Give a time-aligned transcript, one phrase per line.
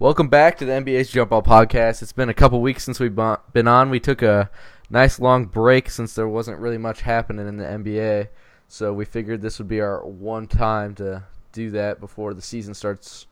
[0.00, 2.00] Welcome back to the NBA's Jump Ball Podcast.
[2.00, 3.14] It's been a couple weeks since we've
[3.52, 3.90] been on.
[3.90, 4.48] We took a
[4.88, 8.28] nice long break since there wasn't really much happening in the NBA.
[8.66, 12.72] So we figured this would be our one time to do that before the season
[12.72, 13.26] starts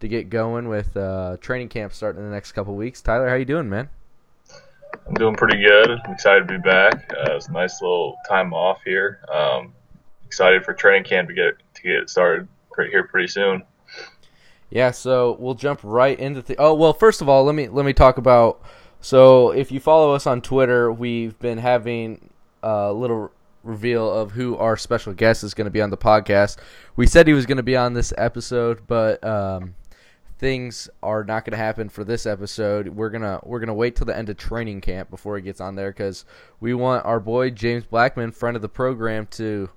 [0.00, 3.02] to get going with uh, training camp starting in the next couple weeks.
[3.02, 3.90] Tyler, how you doing, man?
[5.06, 5.90] I'm doing pretty good.
[5.90, 7.12] I'm excited to be back.
[7.12, 9.20] Uh, it's a nice little time off here.
[9.30, 9.74] Um,
[10.24, 12.48] excited for training camp to get to get started
[12.90, 13.62] here pretty soon.
[14.74, 16.56] Yeah, so we'll jump right into the.
[16.58, 18.60] Oh well, first of all, let me let me talk about.
[19.00, 23.30] So if you follow us on Twitter, we've been having a little
[23.62, 26.56] reveal of who our special guest is going to be on the podcast.
[26.96, 29.76] We said he was going to be on this episode, but um,
[30.38, 32.88] things are not going to happen for this episode.
[32.88, 35.76] We're gonna we're gonna wait till the end of training camp before he gets on
[35.76, 36.24] there because
[36.58, 39.70] we want our boy James Blackman, friend of the program, to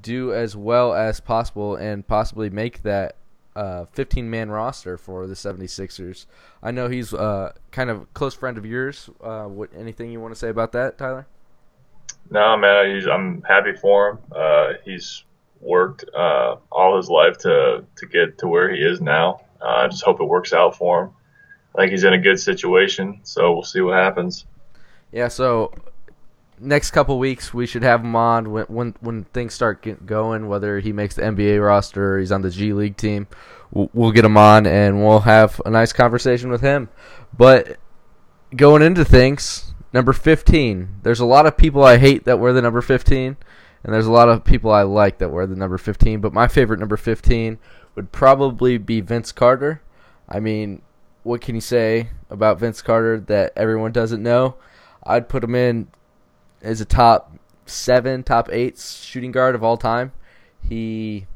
[0.00, 3.14] do as well as possible and possibly make that
[3.56, 6.26] uh, 15 man roster for the 76ers.
[6.62, 9.10] I know he's uh, kind of close friend of yours.
[9.22, 11.26] Uh, what anything you want to say about that, Tyler?
[12.30, 14.18] No, man, he's, I'm happy for him.
[14.34, 15.24] Uh, he's
[15.60, 19.42] worked uh, all his life to to get to where he is now.
[19.60, 21.10] Uh, I just hope it works out for him.
[21.74, 24.46] I think he's in a good situation, so we'll see what happens.
[25.12, 25.72] Yeah, so
[26.60, 30.48] next couple weeks we should have him on when when, when things start going.
[30.48, 33.26] Whether he makes the NBA roster or he's on the G League team,
[33.70, 36.88] we'll, we'll get him on and we'll have a nice conversation with him.
[37.36, 37.78] But
[38.54, 41.00] going into things, number fifteen.
[41.02, 43.36] There's a lot of people I hate that wear the number fifteen,
[43.82, 46.20] and there's a lot of people I like that wear the number fifteen.
[46.20, 47.58] But my favorite number fifteen
[47.94, 49.82] would probably be Vince Carter.
[50.28, 50.82] I mean,
[51.22, 54.56] what can you say about Vince Carter that everyone doesn't know?
[55.02, 55.88] I'd put him in
[56.62, 57.32] is a top
[57.66, 60.12] seven, top eight shooting guard of all time.
[60.68, 61.26] He,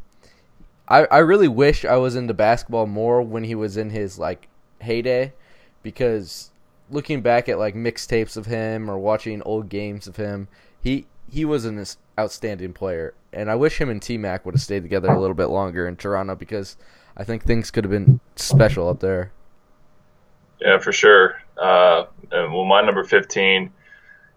[0.89, 4.49] I, I really wish I was into basketball more when he was in his like
[4.81, 5.33] heyday,
[5.83, 6.51] because
[6.91, 10.49] looking back at like mixtapes of him or watching old games of him,
[10.81, 11.83] he he was an
[12.19, 15.35] outstanding player, and I wish him and T Mac would have stayed together a little
[15.35, 16.77] bit longer in Toronto because
[17.17, 19.33] I think things could have been special up there.
[20.61, 21.41] Yeah, for sure.
[21.57, 23.73] Uh, well, my number fifteen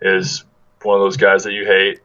[0.01, 0.45] is
[0.83, 1.99] one of those guys that you hate,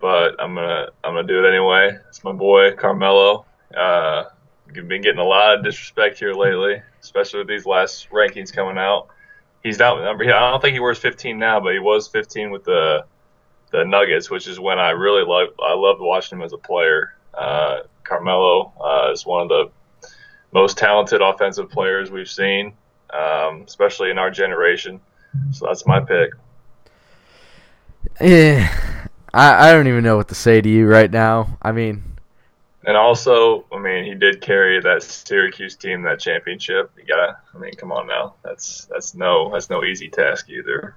[0.00, 1.98] but I'm gonna I'm gonna do it anyway.
[2.08, 3.46] It's my boy Carmelo.
[3.76, 4.24] Uh,
[4.74, 8.78] you've been getting a lot of disrespect here lately, especially with these last rankings coming
[8.78, 9.08] out.
[9.62, 9.98] He's not.
[9.98, 13.04] I don't think he wears 15 now, but he was 15 with the
[13.72, 17.14] the Nuggets, which is when I really loved I loved watching him as a player.
[17.34, 19.70] Uh, Carmelo uh, is one of the
[20.52, 22.72] most talented offensive players we've seen,
[23.12, 25.00] um, especially in our generation.
[25.52, 26.30] So that's my pick.
[28.20, 31.58] Yeah, I I don't even know what to say to you right now.
[31.62, 32.16] I mean,
[32.86, 36.92] and also, I mean, he did carry that Syracuse team that championship.
[36.96, 38.34] You gotta, I mean, come on now.
[38.44, 40.94] That's that's no that's no easy task either.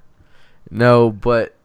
[0.69, 1.55] No, but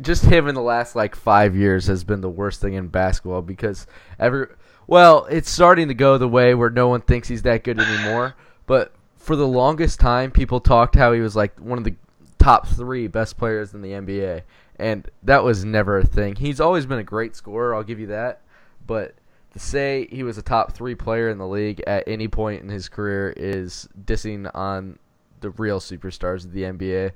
[0.00, 3.40] just him in the last like five years has been the worst thing in basketball
[3.40, 3.86] because
[4.18, 4.48] every
[4.86, 8.34] well, it's starting to go the way where no one thinks he's that good anymore.
[8.66, 11.94] But for the longest time, people talked how he was like one of the
[12.42, 14.42] top three best players in the NBA,
[14.76, 16.36] and that was never a thing.
[16.36, 18.42] He's always been a great scorer, I'll give you that,
[18.86, 19.14] but
[19.52, 22.68] to say he was a top three player in the league at any point in
[22.68, 24.98] his career is dissing on
[25.40, 27.12] the real superstars of the NBA.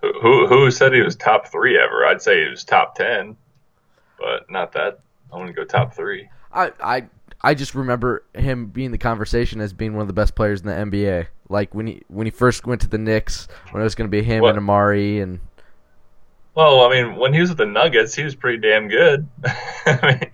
[0.00, 2.06] Who who said he was top three ever?
[2.06, 3.36] I'd say he was top ten,
[4.18, 5.00] but not that.
[5.32, 6.28] I want to go top three.
[6.52, 7.06] I I
[7.42, 10.66] I just remember him being the conversation as being one of the best players in
[10.66, 11.26] the NBA.
[11.48, 14.16] Like when he when he first went to the Knicks, when it was going to
[14.16, 14.56] be him what?
[14.56, 15.40] and Amar'e and.
[16.54, 19.28] Well, I mean, when he was with the Nuggets, he was pretty damn good.
[19.86, 20.30] I mean,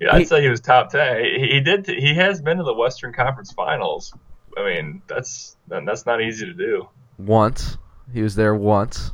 [0.00, 1.24] yeah, I'd he, say he was top ten.
[1.24, 1.86] He, he did.
[1.86, 4.12] He has been to the Western Conference Finals.
[4.56, 6.88] I mean, that's that's not easy to do.
[7.18, 7.76] Once
[8.12, 9.12] he was there once.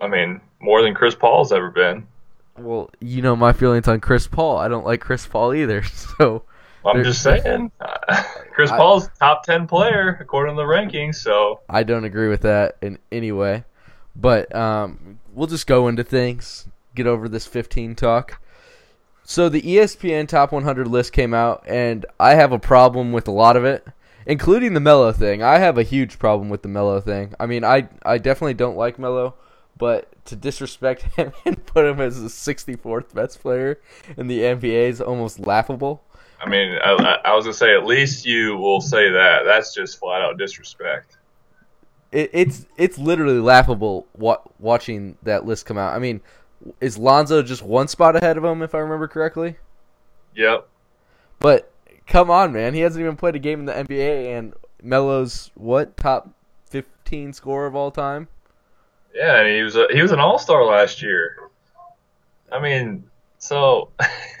[0.00, 2.06] I mean, more than Chris Paul's ever been.
[2.58, 4.58] Well, you know my feelings on Chris Paul.
[4.58, 5.82] I don't like Chris Paul either.
[6.18, 6.44] So
[6.86, 8.22] I'm just saying, uh,
[8.52, 11.16] Chris I, Paul's top ten player according to the rankings.
[11.16, 13.64] So I don't agree with that in any way.
[14.16, 16.68] But um, we'll just go into things.
[16.94, 18.40] Get over this 15 talk.
[19.24, 23.32] So the ESPN Top 100 list came out, and I have a problem with a
[23.32, 23.86] lot of it,
[24.26, 25.42] including the Melo thing.
[25.42, 27.34] I have a huge problem with the Melo thing.
[27.40, 29.34] I mean, I I definitely don't like Melo,
[29.78, 33.80] but to disrespect him and put him as the 64th best player
[34.16, 36.04] in the NBA is almost laughable.
[36.40, 39.44] I mean, I, I, was gonna say at least you will say that.
[39.44, 41.16] That's just flat out disrespect.
[42.12, 45.94] It, it's it's literally laughable wa- watching that list come out.
[45.94, 46.20] I mean,
[46.80, 49.56] is Lonzo just one spot ahead of him if I remember correctly?
[50.34, 50.68] Yep.
[51.38, 51.72] But
[52.06, 55.96] come on, man, he hasn't even played a game in the NBA, and Melo's what
[55.96, 56.30] top
[56.66, 58.28] fifteen scorer of all time.
[59.14, 61.36] Yeah, and he was a, he was an All Star last year.
[62.50, 63.04] I mean,
[63.38, 63.90] so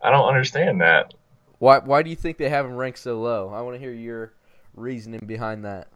[0.00, 1.14] I don't understand that.
[1.58, 3.50] Why why do you think they have him ranked so low?
[3.52, 4.32] I want to hear your
[4.74, 5.88] reasoning behind that.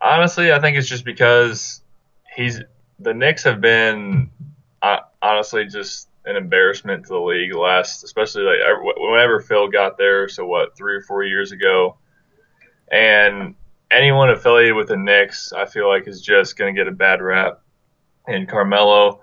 [0.00, 1.82] Honestly, I think it's just because
[2.34, 2.60] he's
[2.98, 4.30] the Knicks have been
[4.82, 8.58] uh, honestly just an embarrassment to the league last, especially like
[8.96, 10.28] whenever Phil got there.
[10.28, 11.96] So what, three or four years ago,
[12.90, 13.54] and
[13.90, 17.22] anyone affiliated with the Knicks, I feel like is just going to get a bad
[17.22, 17.60] rap.
[18.26, 19.20] And Carmelo,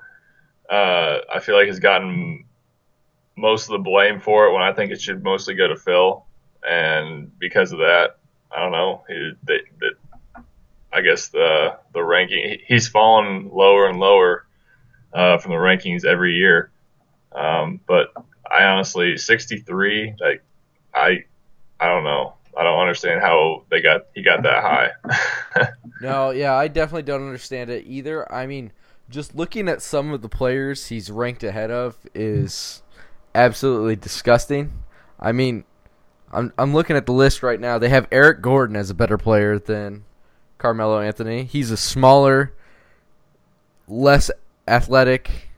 [0.70, 2.46] uh, I feel like has gotten
[3.36, 6.26] most of the blame for it when I think it should mostly go to Phil.
[6.68, 8.18] And because of that,
[8.56, 9.04] I don't know.
[9.08, 10.44] He, they, they,
[10.94, 14.46] I guess the the ranking he's fallen lower and lower
[15.12, 16.72] uh, from the rankings every year.
[17.32, 18.14] Um, but
[18.50, 20.44] I honestly 63 like
[20.94, 21.26] I
[21.80, 22.36] I don't know.
[22.56, 24.92] I don't understand how they got he got that high.
[26.02, 28.32] no, yeah, I definitely don't understand it either.
[28.32, 28.72] I mean,
[29.10, 32.83] just looking at some of the players he's ranked ahead of is
[33.36, 34.84] absolutely disgusting.
[35.20, 35.64] I mean,
[36.32, 37.78] I'm I'm looking at the list right now.
[37.78, 40.06] They have Eric Gordon as a better player than
[40.58, 41.44] Carmelo Anthony.
[41.44, 42.54] He's a smaller,
[43.88, 44.32] less
[44.68, 45.50] athletic,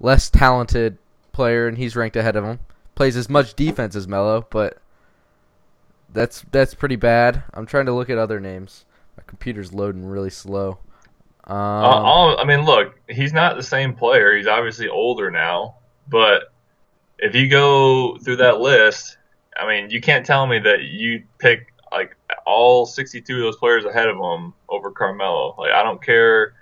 [0.00, 0.98] less talented
[1.32, 2.58] player, and he's ranked ahead of him.
[2.94, 4.78] Plays as much defense as Melo, but
[6.12, 7.42] that's that's pretty bad.
[7.54, 8.84] I'm trying to look at other names.
[9.16, 10.78] My computer's loading really slow.
[11.44, 14.36] Um, uh, I mean, look, he's not the same player.
[14.36, 15.76] He's obviously older now,
[16.08, 16.52] but
[17.20, 19.16] if you go through that list,
[19.56, 23.84] I mean, you can't tell me that you pick like all 62 of those players
[23.84, 25.54] ahead of him over Carmelo.
[25.58, 26.54] Like, I don't care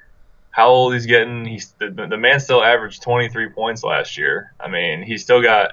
[0.51, 1.45] how old he's getting.
[1.45, 4.55] He's the, the man still averaged 23 points last year.
[4.59, 5.73] I mean, he's still got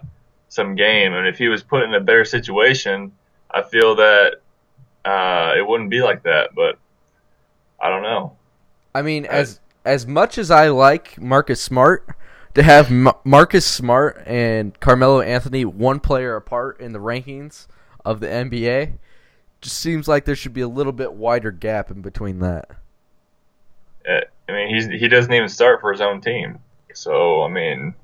[0.49, 3.11] some game, and if he was put in a better situation
[3.55, 4.41] I feel that
[5.05, 6.77] uh, it wouldn't be like that, but
[7.81, 8.35] I don't know.
[8.93, 12.05] I mean, I, as as much as I like Marcus Smart,
[12.55, 12.89] to have
[13.23, 17.67] Marcus Smart and Carmelo Anthony one player apart in the rankings
[18.03, 18.97] of the NBA,
[19.61, 22.71] just seems like there should be a little bit wider gap in between that.
[24.47, 26.59] I mean, he's he doesn't even start for his own team,
[26.93, 27.95] so I mean,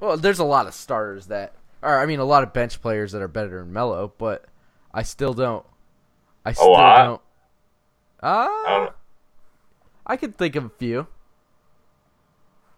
[0.00, 3.12] well, there's a lot of starters that, or I mean, a lot of bench players
[3.12, 4.44] that are better than Melo, but
[4.92, 5.64] I still don't.
[6.44, 7.20] I still don't.
[8.22, 8.90] Ah, uh,
[10.04, 11.06] I could think of a few.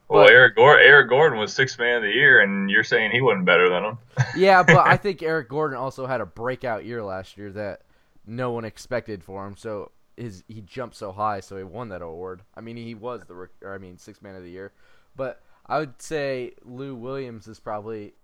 [0.08, 3.10] Well, but, Eric Gordon, Eric Gordon was six man of the year, and you're saying
[3.10, 3.98] he wasn't better than him.
[4.36, 7.82] yeah, but I think Eric Gordon also had a breakout year last year that
[8.26, 9.56] no one expected for him.
[9.56, 12.42] So his he jumped so high, so he won that award.
[12.54, 14.72] I mean, he was the or I mean six man of the year,
[15.14, 18.14] but I would say Lou Williams is probably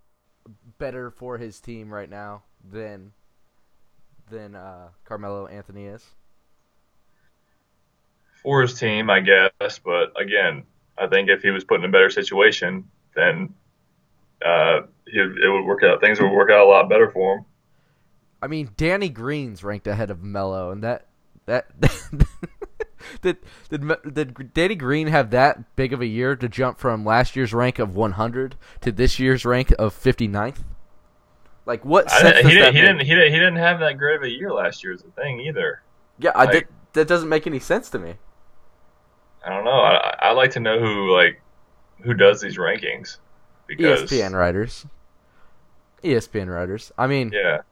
[0.79, 3.13] better for his team right now than
[4.31, 6.05] than uh, Carmelo Anthony is?
[8.43, 9.79] For his team, I guess.
[9.79, 10.65] But again,
[10.99, 13.55] I think if he was put in a better situation, then
[14.45, 16.01] uh, it would work out.
[16.01, 17.45] Things would work out a lot better for him.
[18.43, 21.07] I mean, Danny Green's ranked ahead of Melo, and that
[21.47, 21.67] that
[23.23, 23.39] did,
[23.71, 27.55] did did Danny Green have that big of a year to jump from last year's
[27.55, 30.63] rank of 100 to this year's rank of 59th?
[31.67, 33.33] Like what sense does he, didn't, he didn't, he didn't.
[33.33, 34.93] He didn't have that great of a year last year.
[34.93, 35.83] Is the thing either.
[36.19, 36.67] Yeah, like, I did.
[36.93, 38.15] That doesn't make any sense to me.
[39.45, 39.71] I don't know.
[39.71, 41.41] I I like to know who like
[42.01, 43.19] who does these rankings.
[43.67, 44.87] Because, ESPN writers.
[46.03, 46.93] ESPN writers.
[46.99, 47.63] I mean, yeah.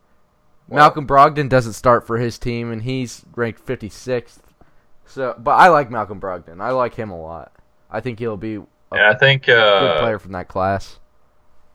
[0.69, 4.39] Well, Malcolm Brogdon doesn't start for his team, and he's ranked 56th.
[5.05, 6.61] So, but I like Malcolm Brogdon.
[6.61, 7.53] I like him a lot.
[7.91, 8.55] I think he'll be.
[8.57, 10.99] A yeah, I think uh, good player from that class.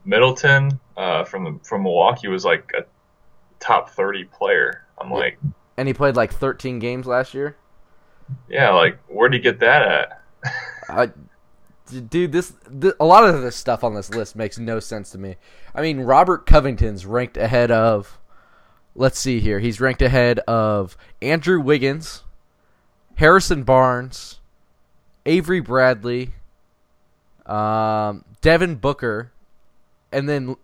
[0.06, 2.86] Middleton uh, from from Milwaukee was like a
[3.60, 4.86] top thirty player.
[4.98, 5.18] I'm yeah.
[5.18, 5.40] like,
[5.78, 7.56] and he played like 13 games last year.
[8.50, 10.22] Yeah, like where'd he get that at?
[10.90, 11.12] I,
[12.10, 15.18] dude, this, this a lot of this stuff on this list makes no sense to
[15.18, 15.36] me.
[15.76, 18.18] I mean, Robert Covington's ranked ahead of.
[18.96, 19.60] Let's see here.
[19.60, 22.24] He's ranked ahead of Andrew Wiggins,
[23.16, 24.40] Harrison Barnes,
[25.26, 26.32] Avery Bradley,
[27.46, 29.32] um, Devin Booker,
[30.12, 30.56] and then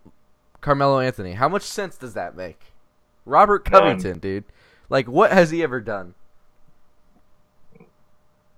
[0.62, 1.34] Carmelo Anthony.
[1.34, 2.60] How much sense does that make?
[3.26, 4.20] Robert Covington, None.
[4.20, 4.44] dude.
[4.90, 6.16] Like, what has he ever done?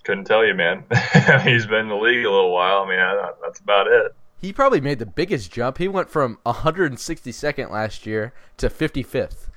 [0.05, 0.83] Couldn't tell you, man.
[1.43, 2.83] He's been in the league a little while.
[2.83, 4.15] I mean, that's about it.
[4.37, 5.77] He probably made the biggest jump.
[5.77, 9.47] He went from 162nd last year to 55th.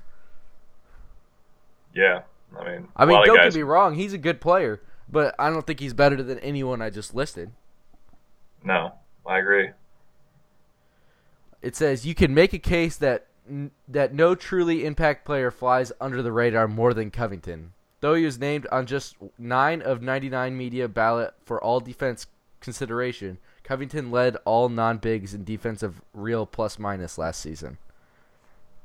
[1.94, 2.22] Yeah,
[2.58, 3.54] I mean, I mean, don't guys...
[3.54, 3.94] get me wrong.
[3.94, 7.50] He's a good player, but I don't think he's better than anyone I just listed.
[8.64, 8.94] No,
[9.26, 9.70] I agree
[11.62, 13.26] it says you can make a case that
[13.88, 17.72] that no truly impact player flies under the radar more than Covington.
[18.00, 22.26] Though he was named on just 9 of 99 media ballot for all defense
[22.60, 27.78] consideration, Covington led all non-bigs in defensive real plus minus last season.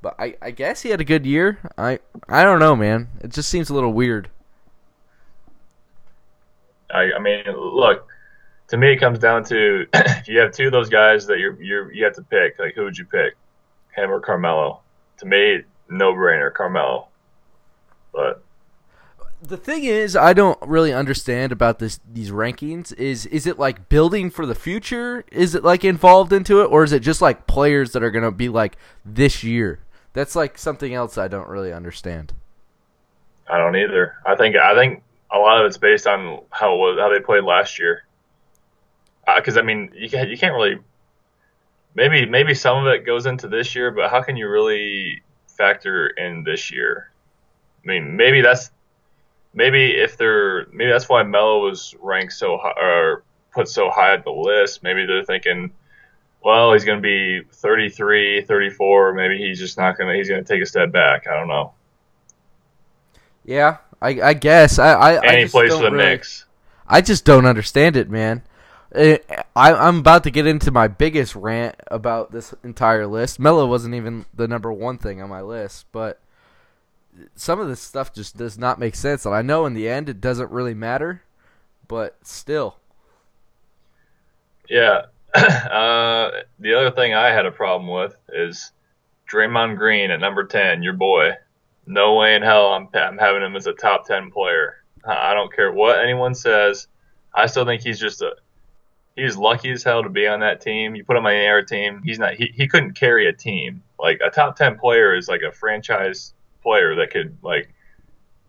[0.02, 1.60] But I, I guess he had a good year.
[1.78, 3.08] I I don't know, man.
[3.22, 4.30] It just seems a little weird.
[6.94, 8.06] I, I mean, look,
[8.68, 11.62] to me, it comes down to if you have two of those guys that you're
[11.62, 12.60] you you have to pick.
[12.60, 13.36] Like, who would you pick,
[13.96, 14.82] him or Carmelo?
[15.20, 17.08] To me, no brainer, Carmelo.
[18.12, 18.44] But
[19.48, 22.94] the thing is, I don't really understand about this these rankings.
[22.94, 25.26] Is is it like building for the future?
[25.32, 28.32] Is it like involved into it, or is it just like players that are gonna
[28.32, 29.80] be like this year?
[30.14, 32.34] That's like something else I don't really understand.
[33.50, 34.16] I don't either.
[34.26, 37.80] I think I think a lot of it's based on how how they played last
[37.80, 38.06] year.
[39.36, 40.80] Because uh, I mean, you can't you can't really.
[41.96, 46.08] Maybe maybe some of it goes into this year, but how can you really factor
[46.08, 47.12] in this year?
[47.84, 48.72] I mean, maybe that's
[49.54, 54.14] maybe if they're maybe that's why Melo was ranked so high or put so high
[54.14, 54.84] at the list.
[54.84, 55.72] Maybe they're thinking,
[56.44, 59.14] well, he's going to be 33, 34.
[59.14, 60.16] Maybe he's just not going to.
[60.16, 61.28] He's going to take a step back.
[61.28, 61.74] I don't know.
[63.46, 66.46] Yeah, I, I guess I I, and I he plays for the really, Knicks.
[66.88, 68.44] I just don't understand it, man.
[68.92, 73.40] It, I, I'm about to get into my biggest rant about this entire list.
[73.40, 76.20] Melo wasn't even the number one thing on my list, but
[77.36, 79.26] some of this stuff just does not make sense.
[79.26, 81.24] And I know in the end it doesn't really matter,
[81.88, 82.78] but still.
[84.70, 85.06] Yeah.
[85.74, 86.30] Uh,
[86.60, 88.72] the other thing I had a problem with is
[89.28, 91.32] Draymond Green at number 10, your boy.
[91.88, 94.84] No way in hell I'm, I'm having him as a top 10 player.
[95.04, 96.88] I don't care what anyone says.
[97.34, 98.36] I still think he's just a
[99.16, 100.96] he's lucky as hell to be on that team.
[100.96, 103.82] You put him on any other team, he's not he, he couldn't carry a team.
[104.00, 107.74] Like a top 10 player is like a franchise player that could like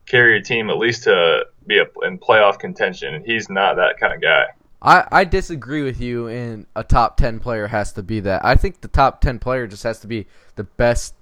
[0.06, 3.14] carry a team at least to be a, in playoff contention.
[3.14, 4.46] And he's not that kind of guy.
[4.84, 8.44] I, I disagree with you in a top 10 player has to be that.
[8.44, 11.14] I think the top 10 player just has to be the best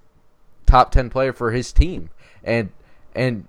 [0.65, 2.09] top 10 player for his team.
[2.43, 2.71] And
[3.15, 3.47] and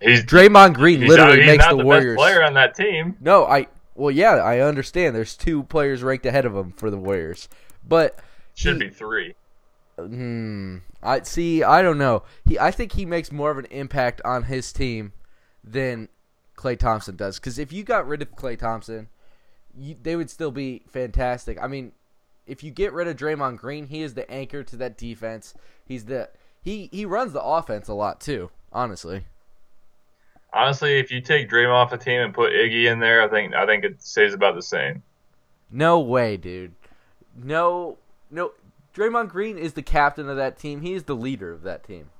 [0.00, 3.16] he's Draymond Green he's literally not, makes the, the Warriors player on that team.
[3.20, 6.96] No, I well yeah, I understand there's two players ranked ahead of him for the
[6.96, 7.48] Warriors.
[7.86, 8.20] But
[8.54, 9.34] should he, be 3.
[10.06, 10.78] Hmm.
[11.02, 11.62] I see.
[11.62, 12.22] I don't know.
[12.44, 12.58] He.
[12.58, 15.12] I think he makes more of an impact on his team
[15.64, 16.08] than
[16.56, 17.38] Klay Thompson does.
[17.38, 19.08] Because if you got rid of Klay Thompson,
[19.76, 21.58] you, they would still be fantastic.
[21.60, 21.92] I mean,
[22.46, 25.54] if you get rid of Draymond Green, he is the anchor to that defense.
[25.84, 26.28] He's the
[26.62, 28.50] he he runs the offense a lot too.
[28.72, 29.24] Honestly.
[30.52, 33.54] Honestly, if you take Draymond off the team and put Iggy in there, I think
[33.54, 35.02] I think it stays about the same.
[35.70, 36.74] No way, dude.
[37.36, 37.98] No,
[38.30, 38.52] no.
[38.94, 40.80] Draymond Green is the captain of that team.
[40.80, 42.10] He is the leader of that team.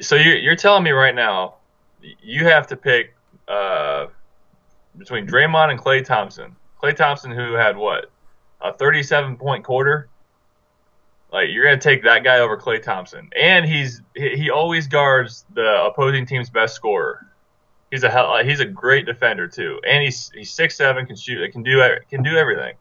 [0.00, 1.56] So you're, you're telling me right now,
[2.22, 3.14] you have to pick
[3.48, 4.06] uh,
[4.96, 6.56] between Draymond and Klay Thompson.
[6.82, 8.10] Klay Thompson, who had what
[8.60, 10.08] a 37 point quarter.
[11.32, 15.84] Like you're gonna take that guy over Klay Thompson, and he's he always guards the
[15.86, 17.26] opposing team's best scorer.
[17.90, 21.50] He's a hell, he's a great defender too, and he's he's six seven, can shoot,
[21.52, 22.74] can do can do everything.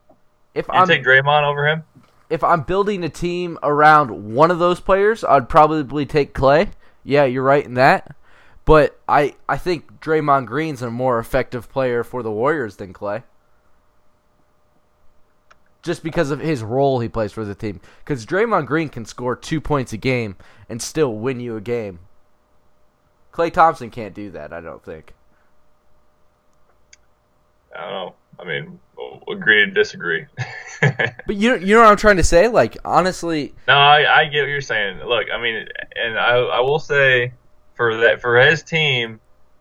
[0.54, 1.84] If I take Draymond over him,
[2.32, 6.72] if I'm building a team around one of those players, I'd probably take Klay.
[7.04, 8.16] Yeah, you're right in that.
[8.64, 13.24] But I, I think Draymond Green's a more effective player for the Warriors than Klay.
[15.82, 17.82] Just because of his role he plays for the team.
[18.00, 20.38] Because Draymond Green can score two points a game
[20.70, 22.00] and still win you a game.
[23.34, 25.14] Klay Thompson can't do that, I don't think.
[27.76, 28.16] I don't know.
[28.40, 28.80] I mean,
[29.30, 30.26] agree to disagree.
[30.82, 32.48] but you you know what I'm trying to say?
[32.48, 35.00] Like honestly, no, I, I get what you're saying.
[35.00, 37.34] Look, I mean, and I I will say
[37.76, 39.20] for that for his team,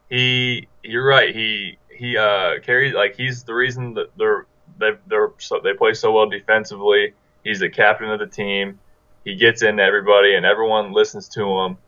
[0.08, 1.34] he you're right.
[1.34, 4.46] He he uh carries like he's the reason that they're
[4.78, 7.14] they they're so they play so well defensively.
[7.44, 8.78] He's the captain of the team.
[9.24, 11.78] He gets into everybody and everyone listens to him.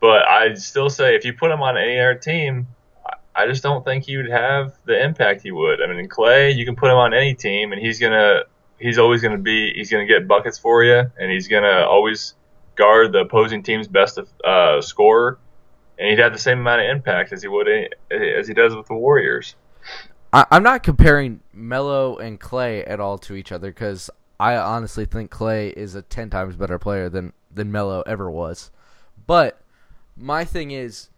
[0.00, 2.66] But I'd still say if you put him on any other team,
[3.36, 5.82] I just don't think he would have the impact he would.
[5.82, 8.44] I mean, Klay, you can put him on any team, and he's gonna
[8.78, 12.34] he's always gonna be he's gonna get buckets for you, and he's gonna always
[12.76, 15.38] guard the opposing team's best uh, scorer,
[15.98, 17.68] and he'd have the same amount of impact as he would
[18.10, 19.54] as he does with the Warriors.
[20.32, 25.30] I'm not comparing Melo and Klay at all to each other because I honestly think
[25.30, 28.70] Klay is a ten times better player than than Melo ever was.
[29.26, 29.60] But
[30.16, 31.08] my thing is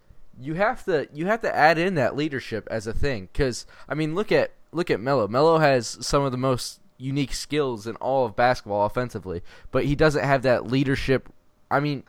[0.40, 3.95] you have to you have to add in that leadership as a thing because I
[3.95, 5.28] mean look at look at Melo.
[5.28, 9.95] Melo has some of the most unique skills in all of basketball offensively, but he
[9.95, 11.28] doesn't have that leadership.
[11.71, 12.02] I mean,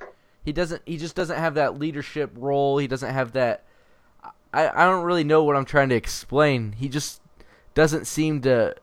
[0.44, 0.82] he doesn't.
[0.86, 2.78] He just doesn't have that leadership role.
[2.78, 3.64] He doesn't have that.
[4.54, 6.74] I I don't really know what I'm trying to explain.
[6.74, 7.22] He just
[7.74, 8.76] doesn't seem to.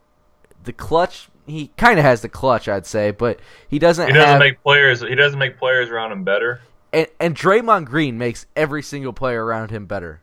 [0.65, 1.29] The clutch.
[1.47, 3.39] He kind of has the clutch, I'd say, but
[3.69, 4.09] he doesn't.
[4.09, 5.01] He doesn't have, make players.
[5.01, 6.61] He doesn't make players around him better.
[6.97, 10.23] And and Draymond Green makes every single player around him better.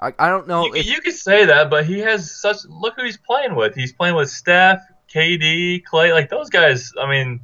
[0.00, 2.56] I, I don't know You, if you could say that, but he has such.
[2.68, 3.74] Look who he's playing with.
[3.74, 4.80] He's playing with Steph,
[5.14, 6.12] KD, Klay.
[6.12, 6.92] Like those guys.
[7.00, 7.40] I mean,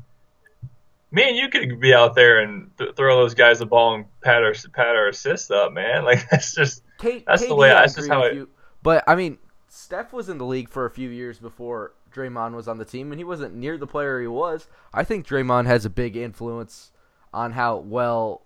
[1.13, 4.07] me and you could be out there and th- throw those guys the ball and
[4.23, 6.05] pat our pat our assists up, man.
[6.05, 6.83] Like that's just.
[6.99, 8.49] K- That's the way- I that's just how it- you.
[8.83, 12.67] But I mean, Steph was in the league for a few years before Draymond was
[12.69, 14.67] on the team, and he wasn't near the player he was.
[14.95, 16.91] I think Draymond has a big influence
[17.33, 18.43] on how well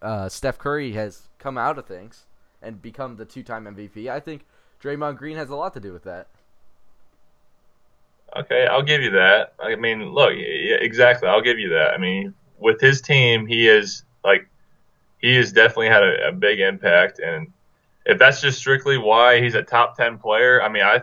[0.00, 2.26] uh, Steph Curry has come out of things
[2.60, 4.08] and become the two-time MVP.
[4.08, 4.44] I think
[4.82, 6.28] Draymond Green has a lot to do with that.
[8.34, 9.54] Okay, I'll give you that.
[9.60, 11.28] I mean, look, yeah, exactly.
[11.28, 11.92] I'll give you that.
[11.92, 14.48] I mean, with his team, he is like,
[15.18, 17.18] he has definitely had a, a big impact.
[17.18, 17.52] And
[18.06, 21.02] if that's just strictly why he's a top ten player, I mean, I,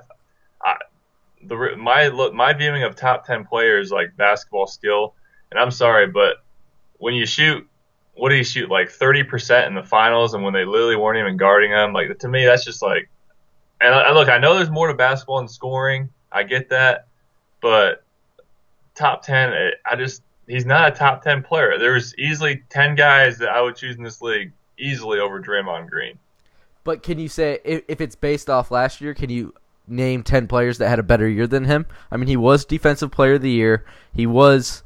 [0.62, 0.76] I
[1.44, 5.14] the my look my viewing of top ten players like basketball skill.
[5.52, 6.38] And I'm sorry, but
[7.00, 7.68] when you shoot,
[8.14, 11.18] what do you shoot like thirty percent in the finals, and when they literally weren't
[11.20, 13.10] even guarding him, like to me, that's just like.
[13.82, 16.10] And I, look, I know there's more to basketball and scoring.
[16.32, 17.08] I get that
[17.62, 18.04] but
[18.96, 23.38] top 10 eh, i just he's not a top 10 player there's easily 10 guys
[23.38, 26.18] that i would choose in this league easily over Draymond Green
[26.86, 29.14] But can you say if, if it's based off last year?
[29.14, 29.54] Can you
[29.90, 31.86] name ten players that had a better year than him?
[32.10, 33.84] I mean, he was Defensive Player of the Year.
[34.14, 34.84] He was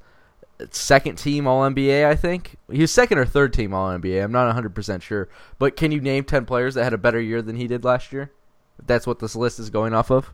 [0.71, 2.05] second team All NBA.
[2.05, 4.23] I think he was second or third team All NBA.
[4.23, 5.29] I'm not 100 percent sure.
[5.59, 8.13] But can you name ten players that had a better year than he did last
[8.13, 8.31] year?
[8.79, 10.33] If that's what this list is going off of.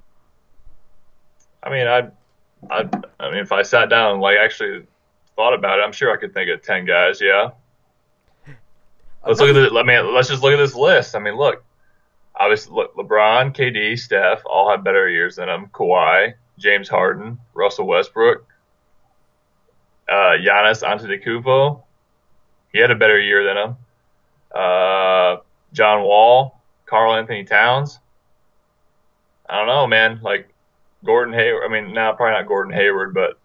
[1.63, 2.07] i mean i
[2.69, 4.85] i i mean if i sat down and like actually
[5.35, 7.49] thought about it i'm sure i could think of 10 guys yeah
[9.25, 11.63] let's look at the let me let's just look at this list i mean look
[12.35, 17.87] obviously look, lebron kd steph all had better years than him Kawhi, james harden russell
[17.87, 18.45] westbrook
[20.09, 21.81] uh, Giannis Antetokounmpo,
[22.73, 23.75] he had a better year than him.
[24.53, 25.37] Uh,
[25.73, 27.99] John Wall, Karl-Anthony Towns.
[29.47, 30.19] I don't know, man.
[30.21, 30.49] Like
[31.05, 31.63] Gordon Hayward.
[31.65, 33.39] I mean, now probably not Gordon Hayward, but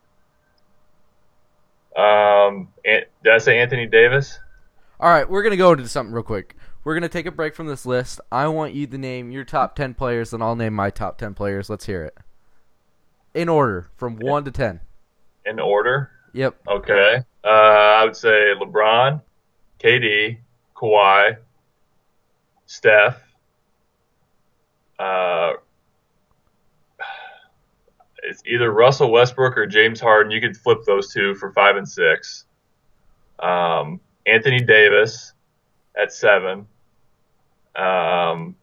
[2.01, 4.39] um, did I say Anthony Davis?
[5.01, 6.57] All right, we're gonna go into something real quick.
[6.83, 8.21] We're gonna take a break from this list.
[8.31, 11.35] I want you to name your top ten players, and I'll name my top ten
[11.35, 11.71] players.
[11.71, 12.17] Let's hear it.
[13.33, 14.81] In order, from one to ten.
[15.47, 16.11] In order.
[16.35, 16.57] Yep.
[16.67, 17.23] Okay.
[17.45, 19.23] Uh, I would say LeBron,
[19.79, 20.39] KD,
[20.75, 21.37] Kawhi,
[22.67, 23.23] Steph.
[24.99, 25.53] Uh,
[28.25, 30.33] it's either Russell Westbrook or James Harden.
[30.33, 32.47] You could flip those two for five and six.
[33.39, 35.35] Um, Anthony Davis
[35.97, 36.67] at seven.
[37.77, 38.57] Um,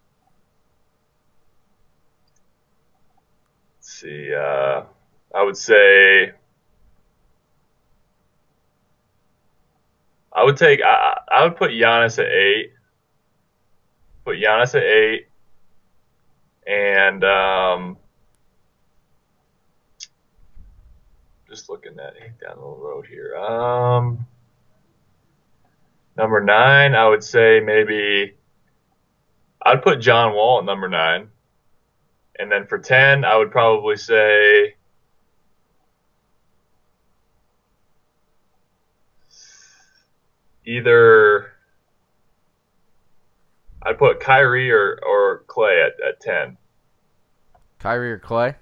[3.77, 4.33] let's see.
[4.33, 4.83] Uh,
[5.33, 6.33] I would say.
[10.33, 10.81] I would take.
[10.81, 12.71] I, I would put Giannis at eight.
[14.23, 15.27] Put Giannis at eight,
[16.65, 17.97] and um,
[21.49, 23.35] just looking at it down the road here.
[23.35, 24.25] Um,
[26.15, 28.35] number nine, I would say maybe.
[29.63, 31.29] I'd put John Wall at number nine,
[32.39, 34.75] and then for ten, I would probably say.
[40.65, 41.51] Either
[43.83, 46.57] I'd put Kyrie or, or Klay at, at 10.
[47.79, 48.55] Kyrie or Klay?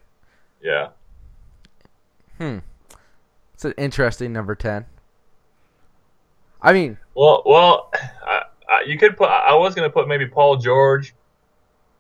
[0.62, 0.90] Yeah.
[2.38, 2.60] Hmm.
[3.54, 4.86] It's an interesting number ten.
[6.62, 7.92] I mean, Well, well,
[8.26, 9.28] I, I, you could put.
[9.30, 11.14] I was gonna put maybe Paul George,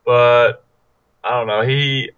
[0.06, 0.64] but
[1.22, 1.62] I don't know.
[1.62, 2.12] He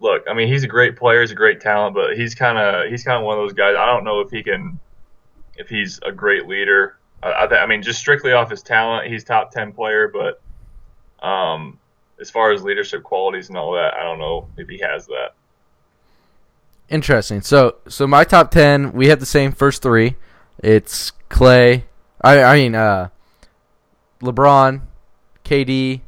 [0.00, 0.22] look.
[0.26, 1.20] I mean, he's a great player.
[1.20, 3.76] He's a great talent, but he's kind of he's kind of one of those guys.
[3.78, 4.80] I don't know if he can,
[5.58, 6.96] if he's a great leader.
[7.22, 10.40] I, I, I mean, just strictly off his talent, he's top ten player, but
[11.26, 11.78] um,
[12.20, 15.34] as far as leadership qualities and all that, I don't know if he has that.
[16.88, 17.40] interesting.
[17.42, 20.16] So, so my top ten, we have the same first three.
[20.62, 21.84] It's Clay.
[22.22, 23.08] I, I mean, uh,
[24.22, 24.82] LeBron,
[25.44, 26.00] KD,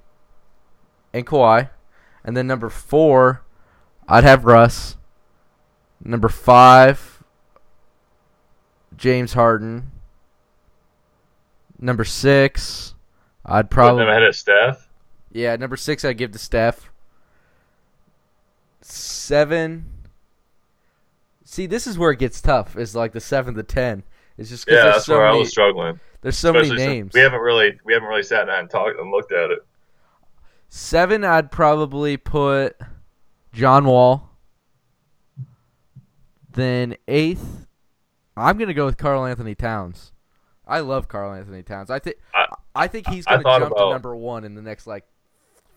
[1.13, 1.71] and Kawhi,
[2.25, 3.43] and then number four,
[4.09, 4.97] I'd have Russ.
[6.03, 7.10] Number five,
[9.01, 9.91] James Harden.
[11.79, 12.95] Number six,
[13.47, 14.87] I'd probably him ahead of Steph.
[15.33, 15.57] yeah.
[15.57, 16.91] Number six, I'd give to Steph.
[18.83, 19.87] seven.
[21.45, 22.77] See, this is where it gets tough.
[22.77, 24.03] Is like the seven to ten.
[24.37, 25.99] It's just Yeah, that's so where I was struggling.
[26.21, 27.15] there's so many Especially since names.
[27.15, 29.61] We haven't really we haven't really sat down and talked and looked at it.
[30.69, 32.77] Seven, I'd probably put
[33.55, 34.29] John Wall.
[36.53, 37.67] Then eighth,
[38.37, 40.12] I'm gonna go with Karl-Anthony Towns.
[40.66, 41.90] I love Karl-Anthony Towns.
[41.90, 42.16] I think
[42.75, 45.05] I- think he's gonna jump to number one in the next like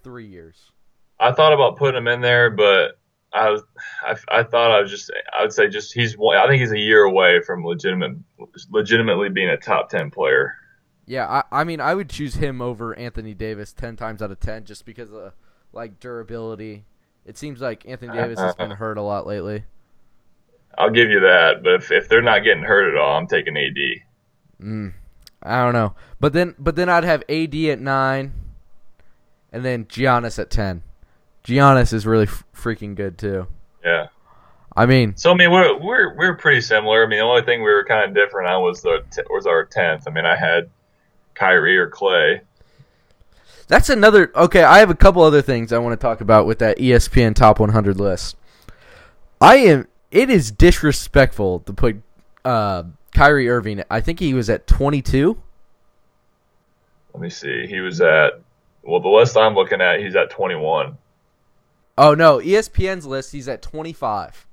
[0.04, 0.72] three years.
[1.20, 3.00] I thought about putting him in there, but
[3.34, 3.64] I was
[4.04, 6.72] I, I thought I was just I would say just he's one- I think he's
[6.72, 8.18] a year away from legitimate
[8.70, 10.56] legitimately being a top ten player.
[11.06, 14.40] Yeah, I, I mean, I would choose him over Anthony Davis ten times out of
[14.40, 15.34] ten, just because of
[15.74, 16.86] like durability.
[17.26, 19.64] It seems like Anthony Davis has been hurt a lot lately.
[20.78, 23.56] I'll give you that, but if, if they're not getting hurt at all, I'm taking
[23.58, 23.78] AD.
[24.62, 24.94] Mm,
[25.42, 28.34] I don't know, but then but then I'd have AD at nine,
[29.52, 30.84] and then Giannis at ten.
[31.44, 33.48] Giannis is really f- freaking good too.
[33.84, 34.08] Yeah.
[34.76, 37.04] I mean, So I mean, we're we're we're pretty similar.
[37.06, 39.46] I mean, the only thing we were kind of different on was the t- was
[39.46, 40.08] our tenth.
[40.08, 40.70] I mean, I had
[41.36, 42.42] Kyrie or Klay.
[43.68, 44.32] that's another.
[44.36, 47.36] Okay, I have a couple other things I want to talk about with that ESPN
[47.36, 48.36] Top 100 list.
[49.42, 49.88] I am.
[50.14, 52.00] It is disrespectful to put
[52.46, 52.84] uh,
[53.16, 53.84] Kyrie Irving.
[53.90, 55.42] I think he was at 22.
[57.14, 57.66] Let me see.
[57.66, 58.34] He was at
[58.84, 61.00] well, the list I'm looking at, he's at 21.
[61.98, 63.32] Oh no, ESPN's list.
[63.32, 64.46] He's at 25.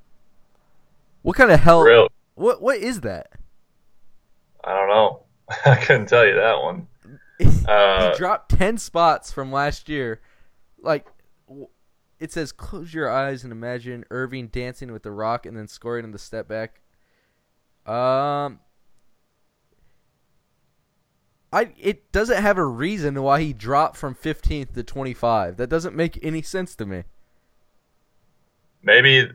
[1.21, 1.83] What kind of hell?
[1.83, 2.09] Real?
[2.37, 3.31] What what is that?
[4.65, 5.25] I don't know.
[5.67, 6.87] I couldn't tell you that one.
[7.67, 10.21] Uh, he dropped 10 spots from last year.
[10.83, 11.07] Like,
[12.21, 16.05] it says, close your eyes and imagine Irving dancing with the rock and then scoring
[16.05, 16.83] in the step back.
[17.87, 18.61] Um,
[21.53, 25.57] I it doesn't have a reason why he dropped from 15th to 25.
[25.57, 27.05] That doesn't make any sense to me.
[28.83, 29.29] maybe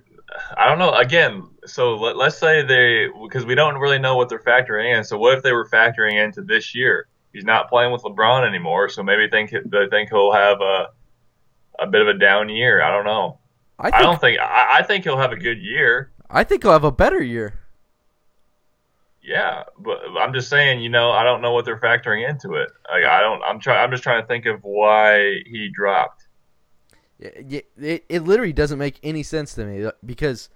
[0.57, 0.91] I don't know.
[0.93, 5.03] Again, so let, let's say they because we don't really know what they're factoring in.
[5.03, 7.07] So what if they were factoring into this year?
[7.33, 10.89] He's not playing with LeBron anymore, so maybe think they think he'll have a
[11.79, 12.81] a bit of a down year.
[12.81, 13.39] I don't know.
[13.79, 16.11] I I don't think I, I think he'll have a good year.
[16.29, 17.59] I think he'll have a better year.
[19.21, 22.69] Yeah, but I'm just saying, you know, I don't know what they're factoring into it.
[22.89, 23.41] Like, I don't.
[23.43, 23.83] I'm trying.
[23.83, 26.27] I'm just trying to think of why he dropped.
[27.19, 30.49] It, it, it literally doesn't make any sense to me uh, because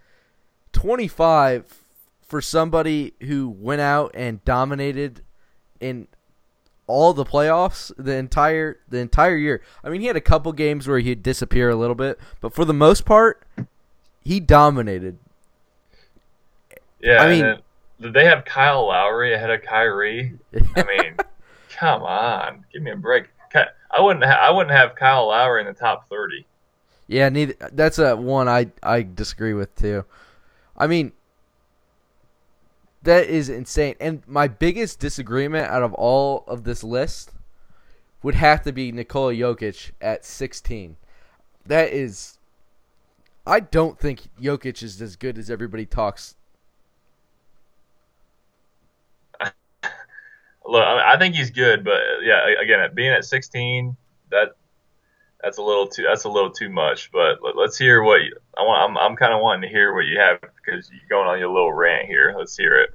[0.73, 1.73] 25
[2.21, 5.23] for somebody who went out and dominated
[5.79, 6.07] in
[6.89, 9.61] all the playoffs the entire the entire year.
[9.83, 12.65] I mean, he had a couple games where he'd disappear a little bit, but for
[12.65, 13.45] the most part,
[14.21, 15.19] he dominated.
[16.99, 17.59] Yeah, I mean,
[18.01, 20.37] did they have Kyle Lowry ahead of Kyrie?
[20.75, 21.15] I mean,
[21.69, 23.25] come on, give me a break.
[23.91, 24.25] I wouldn't.
[24.25, 26.45] Ha- I wouldn't have Kyle Lowry in the top thirty.
[27.07, 27.53] Yeah, neither.
[27.71, 30.05] That's a one I I disagree with too.
[30.77, 31.11] I mean,
[33.03, 33.95] that is insane.
[33.99, 37.31] And my biggest disagreement out of all of this list
[38.21, 40.97] would have to be Nikola Jokic at 16.
[41.65, 42.37] That is,
[43.45, 46.35] I don't think Jokic is as good as everybody talks.
[50.65, 53.95] Look, I, I think he's good, but yeah, again, being at sixteen,
[54.29, 54.49] that
[55.43, 56.03] that's a little too.
[56.03, 57.11] That's a little too much.
[57.11, 58.91] But let, us hear what you, I want.
[58.91, 61.49] I'm, I'm kind of wanting to hear what you have because you're going on your
[61.49, 62.35] little rant here.
[62.37, 62.89] Let's hear it.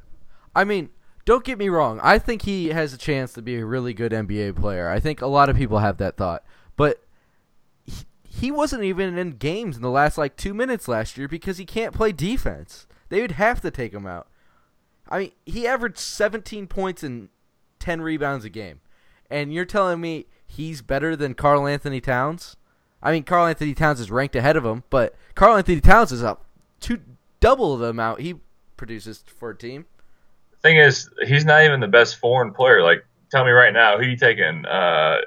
[0.55, 0.91] I mean,
[1.25, 2.01] don't get me wrong.
[2.03, 4.89] I think he has a chance to be a really good NBA player.
[4.89, 6.45] I think a lot of people have that thought.
[6.77, 7.03] But
[8.25, 11.65] he, wasn't even in games in the last like 2 minutes last year because he
[11.65, 12.87] can't play defense.
[13.09, 14.29] They would have to take him out.
[15.09, 17.29] I mean, he averaged 17 points and
[17.79, 18.81] 10 rebounds a game.
[19.31, 22.57] And you're telling me he's better than Karl-Anthony Towns?
[23.03, 26.47] I mean, Karl-Anthony Towns is ranked ahead of him, but Karl-Anthony Towns is up
[26.81, 27.01] two
[27.41, 28.37] double the amount he
[28.77, 29.87] produces for a team.
[30.63, 32.83] Thing is, he's not even the best foreign player.
[32.83, 34.65] Like, tell me right now, who you taking?
[34.65, 35.19] Uh,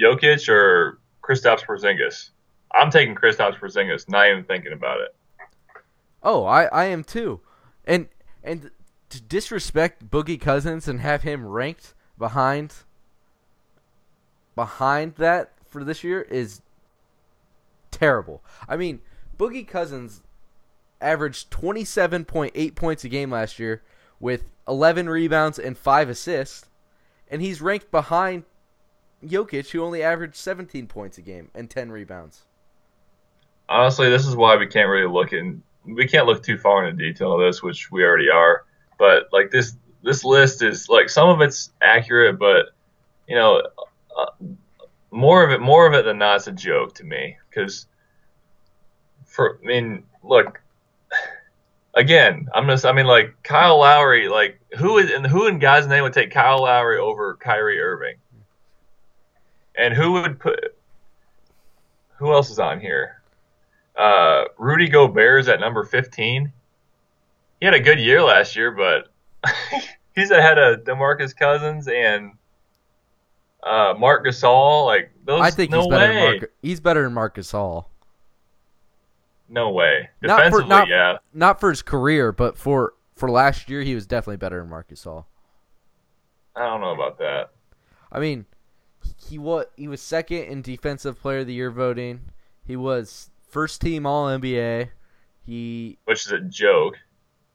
[0.00, 2.30] Jokic or Kristaps Porzingis?
[2.72, 4.08] I'm taking Kristaps Porzingis.
[4.08, 5.14] Not even thinking about it.
[6.22, 7.40] Oh, I, I am too.
[7.84, 8.08] And
[8.44, 8.70] and
[9.10, 12.72] to disrespect Boogie Cousins and have him ranked behind
[14.54, 16.60] behind that for this year is
[17.90, 18.42] terrible.
[18.68, 19.00] I mean,
[19.38, 20.22] Boogie Cousins
[21.00, 23.82] averaged 27.8 points a game last year
[24.20, 26.66] with 11 rebounds and 5 assists,
[27.28, 28.44] and he's ranked behind
[29.24, 32.44] Jokic who only averaged 17 points a game and 10 rebounds.
[33.68, 35.62] honestly, this is why we can't really look in.
[35.84, 38.64] We can't look too far into detail of this, which we already are.
[38.98, 42.66] But like this, this list is like some of it's accurate, but
[43.26, 43.62] you know,
[44.18, 44.46] uh,
[45.10, 47.36] more of it, more of it than not, is a joke to me.
[47.48, 47.86] Because
[49.26, 50.60] for I mean, look,
[51.94, 55.86] again, I'm just I mean like Kyle Lowry, like who is and who in God's
[55.86, 58.16] name would take Kyle Lowry over Kyrie Irving?
[59.76, 60.76] And who would put
[62.16, 63.22] who else is on here?
[63.96, 66.52] Uh, Rudy Gobert is at number 15.
[67.60, 69.12] He had a good year last year, but
[70.14, 72.32] he's ahead of DeMarcus Cousins and
[73.62, 74.86] uh, Marc Gasol.
[74.86, 76.12] Like those, I think no he's better.
[76.12, 76.14] way.
[76.30, 77.86] Than Marc, he's better than Marc Gasol.
[79.48, 80.08] No way.
[80.22, 81.18] Not for- Defensively, not- yeah.
[81.34, 84.88] Not for his career, but for for last year, he was definitely better than Marc
[84.88, 85.26] Gasol.
[86.56, 87.50] I don't know about that.
[88.10, 88.46] I mean,
[89.28, 92.20] he was he was second in defensive player of the year voting.
[92.64, 94.88] He was first team All NBA.
[95.44, 96.96] He Which is a joke.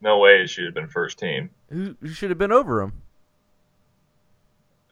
[0.02, 1.50] No way it should have been first team.
[1.70, 2.94] who, who should have been over him.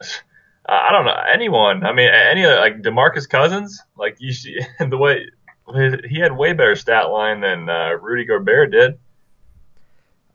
[0.68, 1.84] I don't know anyone.
[1.84, 3.80] I mean, any of like Demarcus Cousins.
[3.96, 5.26] Like you see the way
[6.08, 8.98] he had way better stat line than uh, Rudy Gobert did.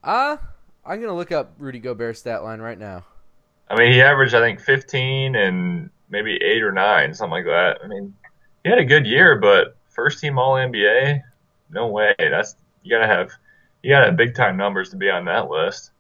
[0.03, 0.37] Uh
[0.85, 3.05] I'm gonna look up Rudy Gobert's stat line right now.
[3.69, 7.79] I mean, he averaged I think 15 and maybe eight or nine, something like that.
[7.83, 8.13] I mean,
[8.63, 11.21] he had a good year, but first team All NBA,
[11.69, 12.13] no way.
[12.17, 13.31] That's you gotta have
[13.83, 15.91] you gotta have big time numbers to be on that list.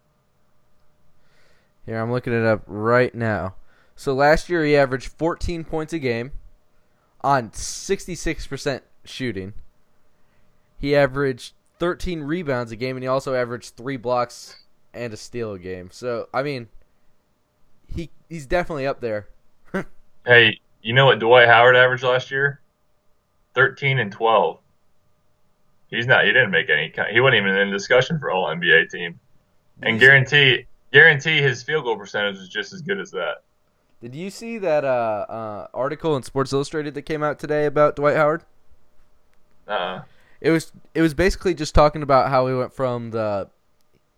[1.85, 3.55] Here, I'm looking it up right now.
[4.01, 6.31] So last year he averaged 14 points a game
[7.23, 9.53] on 66% shooting.
[10.79, 15.53] He averaged 13 rebounds a game, and he also averaged three blocks and a steal
[15.53, 15.89] a game.
[15.91, 16.69] So I mean,
[17.93, 19.27] he he's definitely up there.
[20.25, 22.59] Hey, you know what Dwight Howard averaged last year?
[23.53, 24.59] 13 and 12.
[25.91, 26.25] He's not.
[26.25, 26.91] He didn't make any.
[27.11, 29.19] He wasn't even in discussion for All NBA team.
[29.83, 33.11] And Did you see- guarantee guarantee his field goal percentage is just as good as
[33.11, 33.43] that.
[34.01, 37.95] Did you see that uh, uh, article in Sports Illustrated that came out today about
[37.95, 38.43] Dwight Howard?
[39.67, 40.01] Uh,
[40.39, 43.49] It was it was basically just talking about how he went from the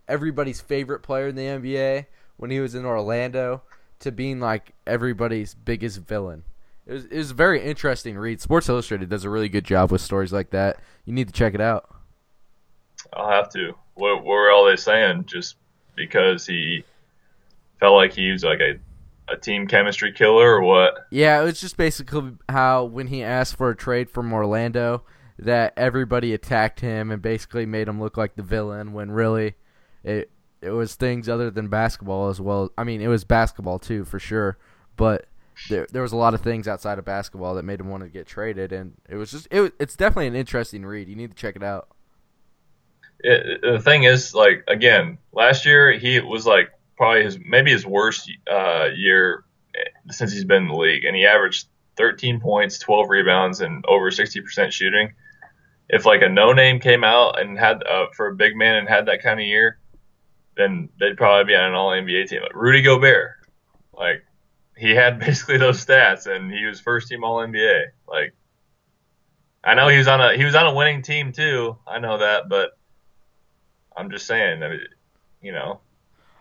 [0.07, 3.61] everybody's favorite player in the NBA when he was in Orlando
[3.99, 6.43] to being like everybody's biggest villain.
[6.85, 8.41] It was it was a very interesting read.
[8.41, 10.77] Sports Illustrated does a really good job with stories like that.
[11.05, 11.89] You need to check it out.
[13.13, 13.73] I'll have to.
[13.95, 15.25] What, what were all they saying?
[15.25, 15.55] Just
[15.95, 16.83] because he
[17.79, 18.79] felt like he was like a,
[19.33, 21.07] a team chemistry killer or what?
[21.09, 25.03] Yeah, it was just basically how when he asked for a trade from Orlando,
[25.39, 29.55] that everybody attacked him and basically made him look like the villain when really
[30.03, 30.29] it
[30.61, 32.71] it was things other than basketball as well.
[32.77, 34.57] I mean, it was basketball too for sure,
[34.95, 35.25] but
[35.69, 38.09] there there was a lot of things outside of basketball that made him want to
[38.09, 39.73] get traded, and it was just it.
[39.79, 41.09] It's definitely an interesting read.
[41.09, 41.89] You need to check it out.
[43.19, 47.85] It, the thing is, like again, last year he was like probably his maybe his
[47.85, 49.43] worst uh, year
[50.09, 54.09] since he's been in the league, and he averaged 13 points, 12 rebounds, and over
[54.09, 55.13] 60% shooting.
[55.89, 58.89] If like a no name came out and had uh, for a big man and
[58.89, 59.79] had that kind of year,
[60.55, 62.41] then they'd probably be on an All NBA team.
[62.41, 63.31] Like Rudy Gobert,
[63.93, 64.23] like
[64.77, 67.85] he had basically those stats, and he was first team All NBA.
[68.07, 68.33] Like
[69.63, 71.77] I know he was on a he was on a winning team too.
[71.85, 72.71] I know that, but
[73.95, 74.79] I'm just saying, I mean,
[75.41, 75.81] you know,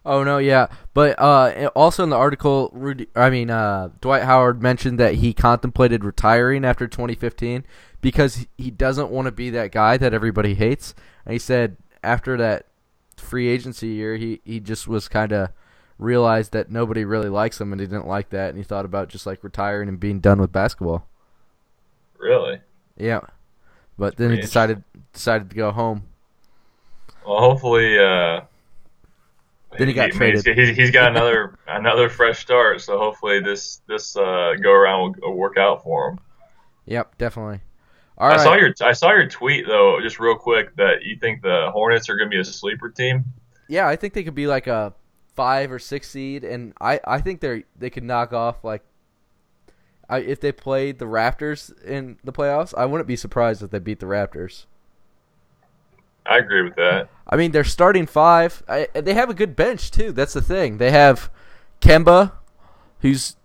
[0.05, 4.61] Oh no, yeah, but uh, also in the article, Rudy, I mean, uh, Dwight Howard
[4.61, 7.65] mentioned that he contemplated retiring after 2015
[8.01, 10.95] because he doesn't want to be that guy that everybody hates.
[11.25, 12.67] And he said after that
[13.17, 15.51] free agency year, he he just was kind of
[15.99, 19.09] realized that nobody really likes him, and he didn't like that, and he thought about
[19.09, 21.07] just like retiring and being done with basketball.
[22.19, 22.61] really.
[22.97, 23.21] Yeah,
[23.97, 26.09] but then he decided decided to go home.
[27.27, 28.43] Well, hopefully, uh,
[29.79, 30.45] Then he got I mean, traded.
[30.47, 35.17] He's, he's- he's got another another fresh start, so hopefully this this uh, go around
[35.21, 36.19] will, will work out for him.
[36.87, 37.61] Yep, definitely.
[38.19, 38.41] All I right.
[38.41, 42.09] saw your I saw your tweet though, just real quick, that you think the Hornets
[42.11, 43.25] are going to be a sleeper team.
[43.69, 44.93] Yeah, I think they could be like a
[45.35, 48.83] five or six seed, and I, I think they they could knock off like,
[50.09, 53.79] I if they played the Raptors in the playoffs, I wouldn't be surprised if they
[53.79, 54.67] beat the Raptors.
[56.27, 57.09] I agree with that.
[57.27, 58.63] I mean, they're starting five.
[58.69, 60.13] I, they have a good bench too.
[60.13, 60.79] That's the thing.
[60.79, 61.31] They have
[61.81, 62.33] Kemba,
[63.01, 63.37] who's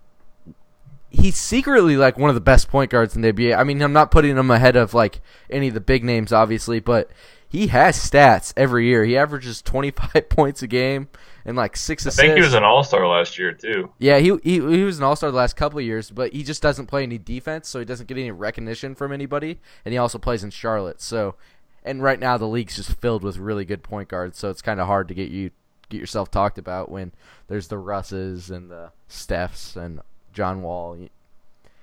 [1.10, 3.58] he's secretly like one of the best point guards in the NBA.
[3.58, 6.80] I mean, I'm not putting him ahead of like any of the big names, obviously,
[6.80, 7.10] but
[7.50, 9.06] he has stats every year.
[9.06, 11.08] He averages 25 points a game
[11.46, 12.20] and like six assists.
[12.20, 13.92] I think he was an All Star last year too.
[14.00, 16.44] Yeah, he, he he was an all star the last couple of years, but he
[16.44, 19.60] just doesn't play any defense, so he doesn't get any recognition from anybody.
[19.86, 21.36] And he also plays in Charlotte, so
[21.84, 24.80] and right now the league's just filled with really good point guards, so it's kind
[24.80, 25.52] of hard to get you
[25.90, 27.14] get yourself talked about when
[27.48, 30.02] there's the Russes and the Stephs and
[30.34, 30.98] John Wall.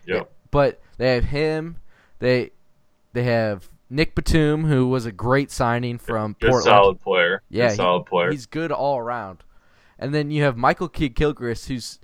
[0.06, 0.30] Yep.
[0.50, 1.76] But they have him.
[2.18, 2.50] They
[3.12, 6.64] they have Nic Batum, who was a great signing from Good Portland.
[6.64, 7.42] solid player.
[7.48, 8.30] Yeah, Good he- solid player.
[8.30, 9.42] He's good all around.
[9.98, 11.98] And then you have Michael Kidd Gilchrist, who's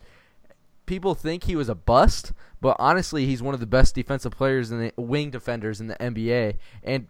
[0.86, 4.70] people think he was a bust, but honestly, he's one of the best defensive players
[4.70, 7.08] in the wing defenders in the NBA, and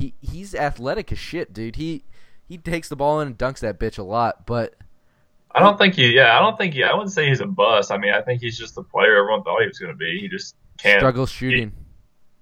[0.00, 1.76] he he's athletic as shit, dude.
[1.76, 2.04] He
[2.48, 4.74] he takes the ball in and dunks that bitch a lot, but
[5.52, 6.14] I don't think he.
[6.14, 6.82] Yeah, I don't think he.
[6.82, 7.92] I wouldn't say he's a bust.
[7.92, 10.18] I mean, I think he's just the player everyone thought he was going to be.
[10.18, 11.00] He just can't.
[11.00, 11.72] struggles shooting.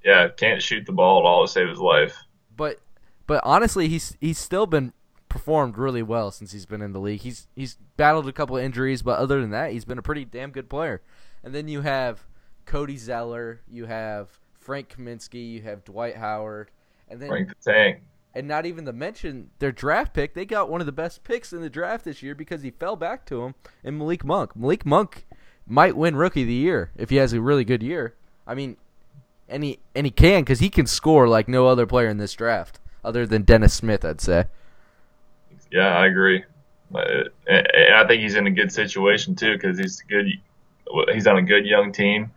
[0.05, 2.17] Yeah, can't shoot the ball at all to save his life.
[2.57, 2.79] But
[3.27, 4.93] but honestly, he's he's still been
[5.29, 7.21] performed really well since he's been in the league.
[7.23, 10.25] He's he's battled a couple of injuries, but other than that, he's been a pretty
[10.25, 11.03] damn good player.
[11.43, 12.25] And then you have
[12.67, 14.29] Cody Zeller, you have
[14.61, 16.71] Frank Kaminsky, you have Dwight Howard,
[17.11, 18.03] and then Frank the Tank.
[18.35, 20.35] and not even to mention their draft pick.
[20.35, 22.97] They got one of the best picks in the draft this year because he fell
[22.97, 24.55] back to him in Malik Monk.
[24.57, 25.27] Malik Monk
[25.67, 28.15] might win Rookie of the Year if he has a really good year.
[28.47, 28.77] I mean,
[29.49, 32.33] and he and he can because he can score like no other player in this
[32.35, 34.47] draft, other than Dennis Smith, I'd say.
[35.71, 36.45] Yeah, I agree.
[36.95, 40.27] And and I think he's in a good situation too because he's good.
[41.13, 42.31] He's on a good young team,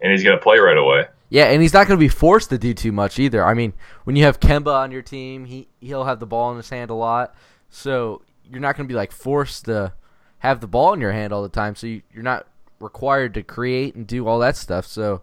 [0.00, 1.06] and he's going to play right away.
[1.28, 3.44] Yeah, and he's not going to be forced to do too much either.
[3.44, 3.72] I mean,
[4.04, 6.90] when you have Kemba on your team, he he'll have the ball in his hand
[6.90, 7.34] a lot,
[7.68, 9.92] so you're not going to be like forced to
[10.38, 11.74] have the ball in your hand all the time.
[11.74, 12.46] So you, you're not
[12.80, 14.86] required to create and do all that stuff.
[14.86, 15.22] So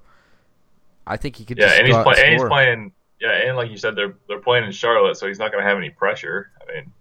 [1.08, 1.58] I think he could.
[1.58, 2.92] Yeah, just and he's, play, and he's playing.
[3.22, 5.70] Yeah, and like you said, they're they're playing in Charlotte, so he's not going to
[5.70, 6.52] have any pressure.
[6.62, 6.92] I mean,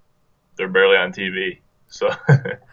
[0.57, 2.09] they're barely on TV, so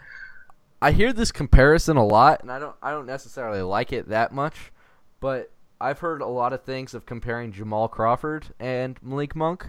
[0.82, 4.32] I hear this comparison a lot, and I don't I don't necessarily like it that
[4.32, 4.72] much,
[5.20, 9.68] but I've heard a lot of things of comparing Jamal Crawford and Malik Monk,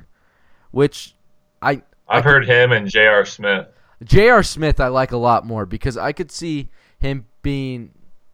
[0.71, 1.15] which
[1.63, 3.25] I I've heard him and J.R.
[3.25, 3.69] Smith.
[4.03, 4.43] J.R.
[4.43, 6.69] Smith I like a lot more because I could see
[6.99, 7.93] him being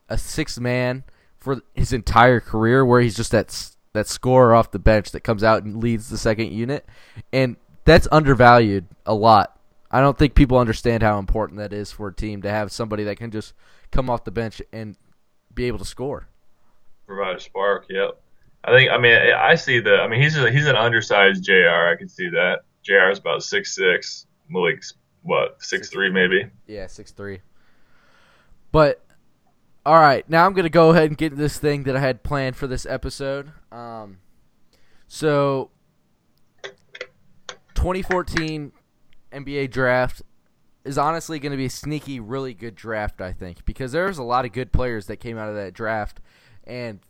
[0.08, 1.04] a sixth man
[1.38, 5.42] for his entire career, where he's just that that scorer off the bench that comes
[5.42, 6.86] out and leads the second unit,
[7.32, 9.58] and that's undervalued a lot.
[9.90, 13.04] I don't think people understand how important that is for a team to have somebody
[13.04, 13.54] that can just
[13.90, 14.96] come off the bench and
[15.54, 16.28] be able to score.
[17.06, 17.86] Provide a spark.
[17.88, 18.20] Yep.
[18.64, 18.90] I think.
[18.90, 19.96] I mean, I see the.
[19.96, 21.88] I mean, he's a, he's an undersized Jr.
[21.92, 22.60] I can see that.
[22.82, 23.10] Jr.
[23.10, 24.26] is about six six.
[24.48, 26.46] Malik's what six three maybe.
[26.66, 27.40] Yeah, six three.
[28.72, 29.04] But
[29.84, 32.56] all right, now I'm gonna go ahead and get this thing that I had planned
[32.56, 33.52] for this episode.
[33.70, 34.18] Um,
[35.06, 35.70] so
[37.74, 38.72] 2014
[39.32, 40.22] NBA draft
[40.84, 44.22] is honestly going to be a sneaky, really good draft, I think, because there's a
[44.22, 46.20] lot of good players that came out of that draft,
[46.66, 47.00] and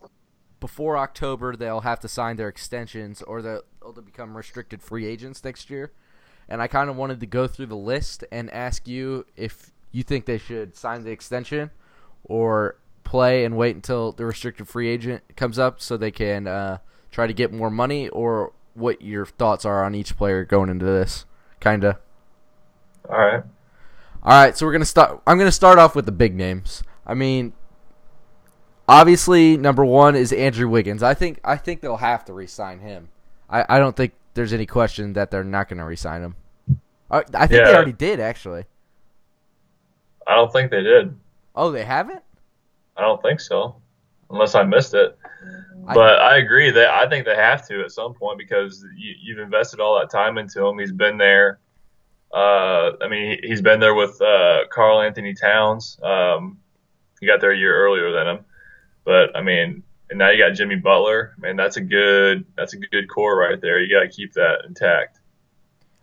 [0.61, 5.45] before October they'll have to sign their extensions or they'll, they'll become restricted free agents
[5.45, 5.93] next year.
[6.49, 10.03] And I kind of wanted to go through the list and ask you if you
[10.03, 11.71] think they should sign the extension
[12.25, 16.79] or play and wait until the restricted free agent comes up so they can uh,
[17.11, 20.85] try to get more money, or what your thoughts are on each player going into
[20.85, 21.25] this,
[21.61, 21.99] kinda.
[23.09, 23.43] All right.
[24.23, 25.23] All right, so we're gonna start.
[25.27, 26.83] I'm gonna start off with the big names.
[27.07, 27.53] I mean,
[28.89, 31.03] obviously, number one is Andrew Wiggins.
[31.03, 33.09] I think I think they'll have to re-sign him.
[33.49, 36.37] I, I don't think there's any question that they're not gonna re-sign him.
[37.11, 38.65] I, I think they already did actually.
[40.27, 41.17] I don't think they did.
[41.55, 42.23] Oh, they haven't.
[42.97, 43.77] I don't think so,
[44.31, 45.17] unless I missed it.
[45.95, 49.39] But I, agree that I think they have to at some point because you, you've
[49.39, 50.79] invested all that time into him.
[50.79, 51.61] He's been there.
[52.35, 55.99] Uh, I mean, he, he's been there with uh, Karl-Anthony Towns.
[56.03, 56.59] Um,
[57.21, 58.45] he got there a year earlier than him,
[59.07, 61.35] but I mean, and now you got Jimmy Butler.
[61.39, 63.81] Man, that's a good that's a good core right there.
[63.81, 65.21] You got to keep that intact.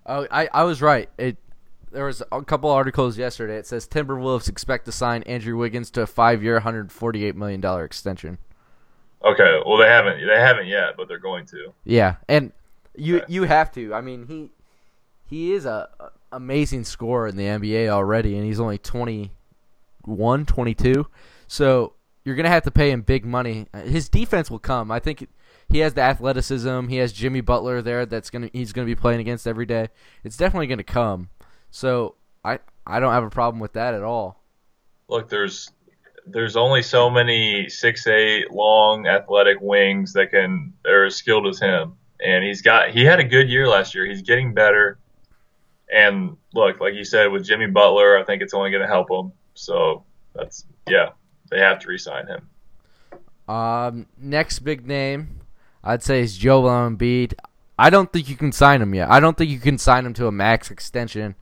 [0.07, 1.09] Oh, I, I was right.
[1.19, 1.37] It
[1.91, 3.57] there was a couple articles yesterday.
[3.57, 8.39] It says Timberwolves expect to sign Andrew Wiggins to a five-year, 148 million dollar extension.
[9.23, 11.73] Okay, well they haven't they haven't yet, but they're going to.
[11.85, 12.51] Yeah, and
[12.95, 13.25] you Okay.
[13.29, 13.93] you have to.
[13.93, 14.49] I mean, he
[15.25, 21.07] he is a, a amazing scorer in the NBA already, and he's only 21, 22.
[21.47, 21.93] So
[22.25, 23.67] you're gonna have to pay him big money.
[23.86, 24.91] His defense will come.
[24.91, 25.27] I think
[25.69, 26.88] he has the athleticism.
[26.88, 28.05] He has Jimmy Butler there.
[28.05, 29.89] That's gonna he's gonna be playing against every day.
[30.23, 31.29] It's definitely gonna come.
[31.71, 34.41] So I I don't have a problem with that at all.
[35.10, 35.71] look, there's
[36.25, 41.60] there's only so many six eight long athletic wings that can are as skilled as
[41.60, 44.06] him, and he's got he had a good year last year.
[44.06, 44.98] He's getting better,
[45.93, 49.12] and look, like you said with Jimmy Butler, I think it's only going to help
[49.12, 49.31] him.
[49.54, 51.10] So that's yeah,
[51.54, 52.49] they have to re-sign him.
[53.54, 55.41] Um, next big name,
[55.83, 57.33] I'd say is Joel Embiid.
[57.77, 59.10] I don't think you can sign him yet.
[59.10, 61.35] I don't think you can sign him to a max extension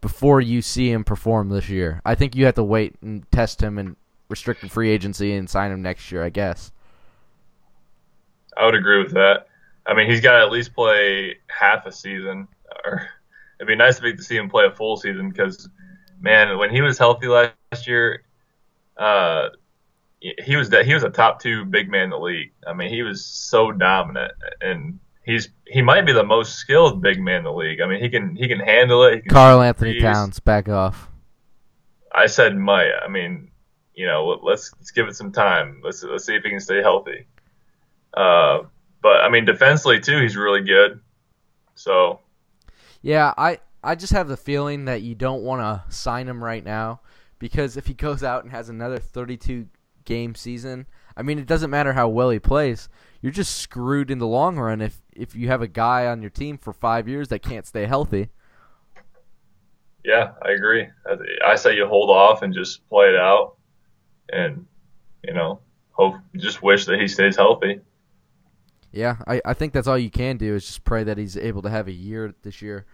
[0.00, 2.00] before you see him perform this year.
[2.04, 3.96] I think you have to wait and test him in
[4.28, 6.22] restricted free agency and sign him next year.
[6.22, 6.72] I guess.
[8.56, 9.48] I would agree with that.
[9.86, 12.48] I mean, he's got to at least play half a season.
[12.84, 13.08] Or
[13.58, 15.68] it'd be nice to see him play a full season because,
[16.20, 18.22] man, when he was healthy last year,
[18.96, 19.48] uh,
[20.20, 22.52] he was he was a top two big man in the league.
[22.66, 27.20] I mean, he was so dominant, and he's he might be the most skilled big
[27.20, 27.80] man in the league.
[27.80, 29.26] I mean, he can he can handle it.
[29.28, 31.08] Karl-Anthony Towns, back off.
[32.12, 32.92] I said might.
[33.04, 33.50] I mean,
[33.94, 35.80] you know, let's let's give it some time.
[35.84, 37.26] Let's let's see if he can stay healthy.
[38.14, 38.60] Uh,
[39.02, 41.00] but I mean, defensively too, he's really good.
[41.74, 42.20] So.
[43.02, 46.64] Yeah, I I just have the feeling that you don't want to sign him right
[46.64, 47.00] now
[47.38, 49.66] because if he goes out and has another 32
[50.04, 52.88] game season, I mean, it doesn't matter how well he plays.
[53.20, 56.30] You're just screwed in the long run if if you have a guy on your
[56.30, 58.28] team for five years that can't stay healthy.
[60.04, 60.86] Yeah, I agree.
[61.44, 63.56] I say you hold off and just play it out,
[64.30, 64.66] and
[65.24, 65.60] you know,
[65.90, 67.80] hope just wish that he stays healthy.
[68.92, 71.62] Yeah, I, I think that's all you can do is just pray that he's able
[71.62, 72.86] to have a year this year.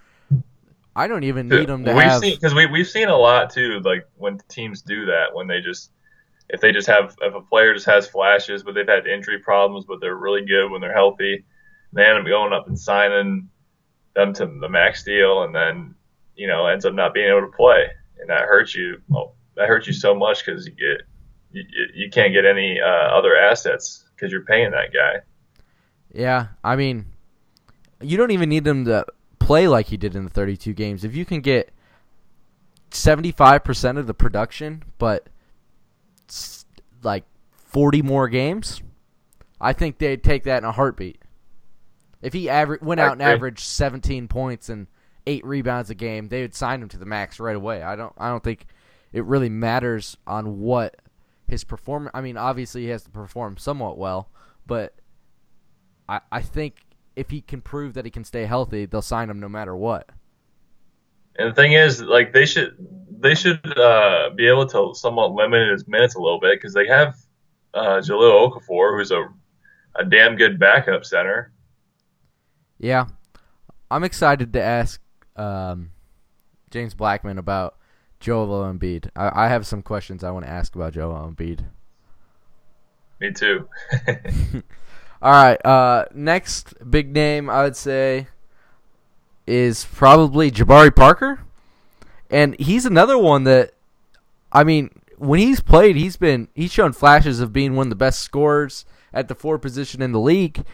[0.95, 3.80] I don't even need them to we've have because we we've seen a lot too.
[3.84, 5.90] Like when teams do that, when they just
[6.51, 9.86] if they just have if a player just has flashes, but they've had injury problems,
[9.86, 11.45] but they're really good when they're healthy,
[11.93, 13.49] they end up going up and signing
[14.14, 15.95] them to the max deal, and then
[16.36, 17.86] you know ends up not being able to play,
[18.20, 19.01] and that hurts you.
[19.09, 21.07] Well, that hurts you so much because you get
[21.53, 21.64] you,
[21.95, 25.20] you can't get any uh, other assets because you're paying that guy.
[26.12, 27.07] Yeah, I mean,
[28.03, 29.07] you don't even need them to
[29.45, 31.05] play like he did in the 32 games.
[31.05, 31.72] If you can get
[32.90, 35.28] 75% of the production, but
[37.03, 37.24] like
[37.55, 38.82] 40 more games,
[39.61, 41.20] I think they'd take that in a heartbeat.
[42.20, 44.86] If he aver- went out and averaged 17 points and
[45.26, 47.82] eight rebounds a game, they would sign him to the max right away.
[47.82, 48.12] I don't.
[48.16, 48.66] I don't think
[49.12, 50.97] it really matters on what
[51.49, 52.12] his performance.
[52.14, 54.28] I mean, obviously he has to perform somewhat well,
[54.66, 54.95] but
[56.09, 56.76] I, I think
[57.16, 60.08] if he can prove that he can stay healthy, they'll sign him no matter what.
[61.36, 62.76] And the thing is, like they should
[63.20, 66.86] they should uh, be able to somewhat limit his minutes a little bit because they
[66.86, 67.16] have
[67.74, 69.28] uh, Jahlil Okafor, who's a
[69.94, 71.52] a damn good backup center.
[72.78, 73.06] Yeah,
[73.90, 75.00] I'm excited to ask
[75.36, 75.92] um,
[76.70, 77.76] James Blackman about
[78.20, 79.10] Joel Embiid.
[79.14, 81.64] I, I have some questions I want to ask about Joel Embiid.
[83.20, 83.68] Me too.
[85.22, 85.64] All right.
[85.64, 88.26] Uh, next big name I would say
[89.46, 91.40] is probably Jabari Parker,
[92.28, 93.72] and he's another one that,
[94.50, 97.96] I mean, when he's played, he's been he's shown flashes of being one of the
[97.96, 100.64] best scorers at the four position in the league,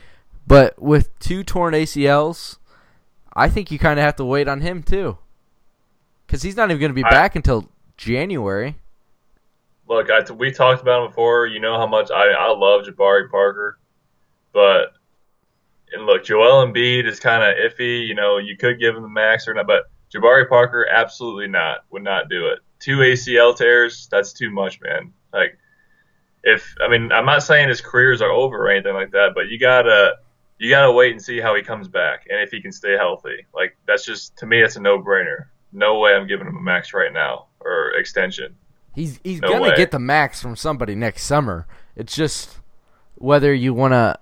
[0.47, 2.57] but with two torn ACLs,
[3.35, 5.19] I think you kind of have to wait on him too,
[6.27, 8.77] because he's not even going to be I, back until January.
[9.89, 11.47] Look, I, we talked about him before.
[11.47, 13.78] You know how much I, I love Jabari Parker.
[14.53, 14.93] But
[15.93, 18.07] and look, Joel Embiid is kind of iffy.
[18.07, 21.85] You know, you could give him the max or not, but Jabari Parker absolutely not
[21.91, 22.61] would not do it.
[22.81, 25.13] Two ACL tears, that's too much, man.
[25.33, 25.59] Like,
[26.45, 29.49] if I mean, I'm not saying his careers are over or anything like that, but
[29.49, 30.17] you gotta
[30.59, 33.47] you gotta wait and see how he comes back and if he can stay healthy.
[33.55, 35.47] Like, that's just to me, it's a no brainer.
[35.73, 38.55] No way I'm giving him a max right now or extension.
[38.95, 39.77] He's he's no gonna way.
[39.77, 41.67] get the max from somebody next summer.
[41.95, 42.59] It's just
[43.17, 44.19] whether you want to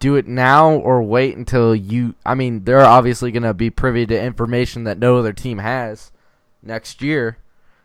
[0.00, 4.04] do it now or wait until you I mean they're obviously going to be privy
[4.06, 6.10] to information that no other team has
[6.62, 7.38] next year.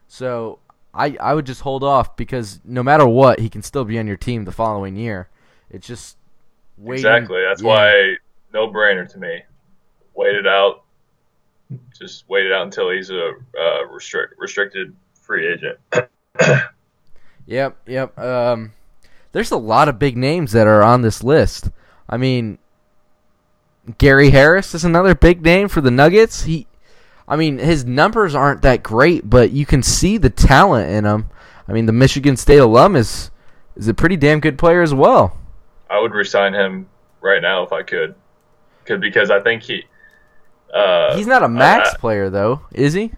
[0.08, 0.60] So
[0.94, 4.08] I I would just hold off because no matter what he can still be on
[4.08, 5.30] your team the following year.
[5.70, 6.18] It's just
[6.78, 7.06] waiting.
[7.06, 7.42] Exactly.
[7.48, 7.68] That's yeah.
[7.68, 8.16] why
[8.54, 9.44] no brainer to me.
[10.16, 10.84] Wait it out.
[11.98, 15.78] Just wait it out until he's a uh, restrict, restricted free agent.
[17.46, 18.18] yep, yep.
[18.18, 18.74] Um
[19.34, 21.70] there's a lot of big names that are on this list.
[22.12, 22.58] I mean,
[23.98, 26.44] Gary Harris is another big name for the Nuggets.
[26.44, 26.68] He,
[27.28, 31.30] I mean, his numbers aren't that great, but you can see the talent in him.
[31.68, 33.32] I mean, the Michigan State alum is
[33.78, 35.38] is a pretty damn good player as well.
[35.90, 36.88] I would resign him
[37.22, 38.16] right now if I could,
[38.86, 39.86] Cause, because I think he.
[40.74, 43.12] Uh, He's not a max player though, is he?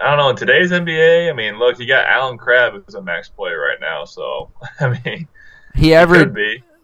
[0.00, 0.30] I don't know.
[0.30, 3.80] In today's NBA, I mean, look, you got Allen Crabbe who's a max player right
[3.80, 5.28] now, so I mean,
[5.74, 6.36] he averaged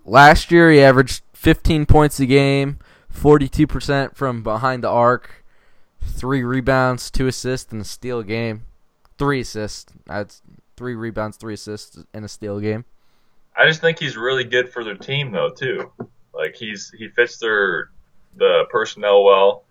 [0.04, 0.70] last year.
[0.70, 2.78] He averaged 15 points a game,
[3.08, 5.44] 42 percent from behind the arc,
[6.02, 8.62] three rebounds, two assists, and a steal game.
[9.18, 9.92] Three assists.
[10.06, 10.42] That's
[10.76, 12.84] three rebounds, three assists, and a steal game.
[13.56, 15.92] I just think he's really good for their team though too.
[16.34, 17.90] Like he's he fits their
[18.36, 19.64] the personnel well,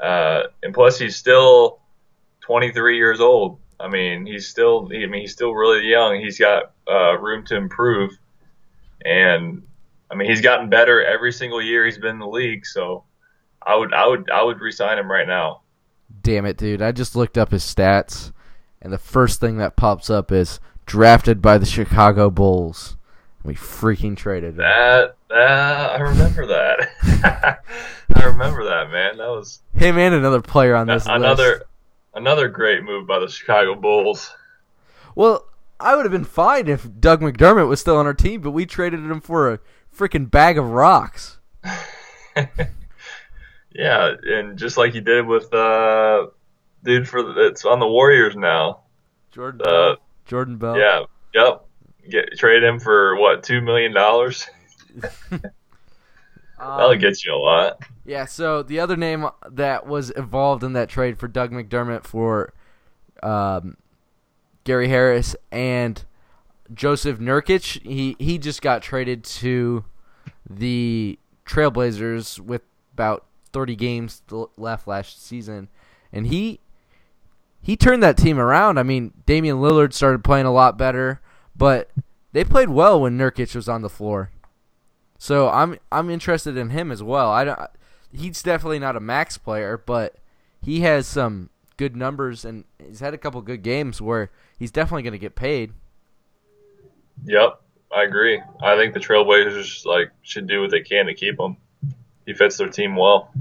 [0.00, 1.80] uh, and plus he's still
[2.40, 3.58] 23 years old.
[3.80, 6.20] I mean, he's still I mean he's still really young.
[6.20, 8.16] He's got uh, room to improve
[9.04, 9.62] and
[10.10, 12.66] I mean, he's gotten better every single year he's been in the league.
[12.66, 13.04] So
[13.62, 15.62] I would, I would, I would resign him right now.
[16.22, 16.80] Damn it, dude!
[16.80, 18.32] I just looked up his stats,
[18.80, 22.96] and the first thing that pops up is drafted by the Chicago Bulls.
[23.44, 24.56] We freaking traded him.
[24.56, 26.88] That, that I remember that.
[28.14, 29.18] I remember that, man.
[29.18, 31.62] That was him and another player on this another list.
[32.14, 34.34] another great move by the Chicago Bulls.
[35.14, 35.47] Well,
[35.80, 38.66] I would have been fine if Doug McDermott was still on our team, but we
[38.66, 39.60] traded him for a
[39.96, 41.38] freaking bag of rocks.
[43.72, 46.26] yeah, and just like you did with uh,
[46.82, 48.80] dude for the, it's on the Warriors now.
[49.30, 49.96] Jordan uh, Bell.
[50.26, 50.78] Jordan Bell.
[50.78, 51.04] Yeah.
[51.34, 51.64] Yep.
[52.10, 54.46] Get trade him for what two million dollars.
[56.58, 57.82] That'll um, get you a lot.
[58.04, 58.24] Yeah.
[58.24, 62.52] So the other name that was involved in that trade for Doug McDermott for
[63.22, 63.76] um,
[64.68, 66.04] Gary Harris and
[66.74, 69.86] Jusuf Nurkic, he he just got traded to
[70.48, 72.60] the Trailblazers with
[72.92, 74.22] about 30 games
[74.58, 75.68] left last season,
[76.12, 76.60] and he
[77.62, 78.76] he turned that team around.
[78.76, 81.22] I mean, Damian Lillard started playing a lot better,
[81.56, 81.90] but
[82.32, 84.32] they played well when Nurkic was on the floor.
[85.16, 87.30] So I'm I'm interested in him as well.
[87.30, 87.58] I don't,
[88.12, 90.16] he's definitely not a max player, but
[90.60, 91.48] he has some
[91.78, 95.34] good numbers and he's had a couple good games where he's definitely going to get
[95.34, 95.72] paid.
[97.24, 97.62] Yep,
[97.94, 98.42] I agree.
[98.62, 101.56] I think the Trailblazers like should do what they can to keep him.
[102.26, 103.32] He fits their team well.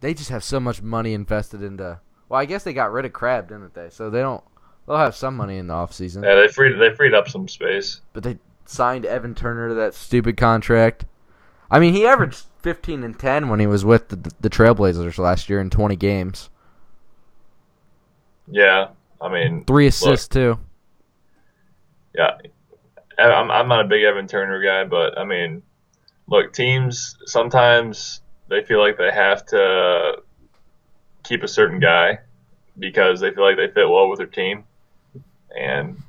[0.00, 2.00] They just have so much money invested into.
[2.28, 3.90] Well, I guess they got rid of Crabbe, didn't they?
[3.90, 4.44] So they don't.
[4.86, 6.22] They'll have some money in the offseason.
[6.22, 8.02] Yeah, they freed they freed up some space.
[8.12, 11.06] But they signed Evan Turner to that stupid contract.
[11.70, 15.50] I mean, he averaged 15 and 10 when he was with the, the Trailblazers last
[15.50, 16.48] year in 20 games.
[18.48, 18.88] Yeah,
[19.20, 20.60] I mean, three assists look, too.
[22.14, 22.38] Yeah,
[23.18, 25.62] I'm I'm not a big Evan Turner guy, but I mean,
[26.28, 30.22] look, teams sometimes they feel like they have to
[31.24, 32.20] keep a certain guy
[32.78, 34.64] because they feel like they fit well with their team,
[35.58, 36.00] and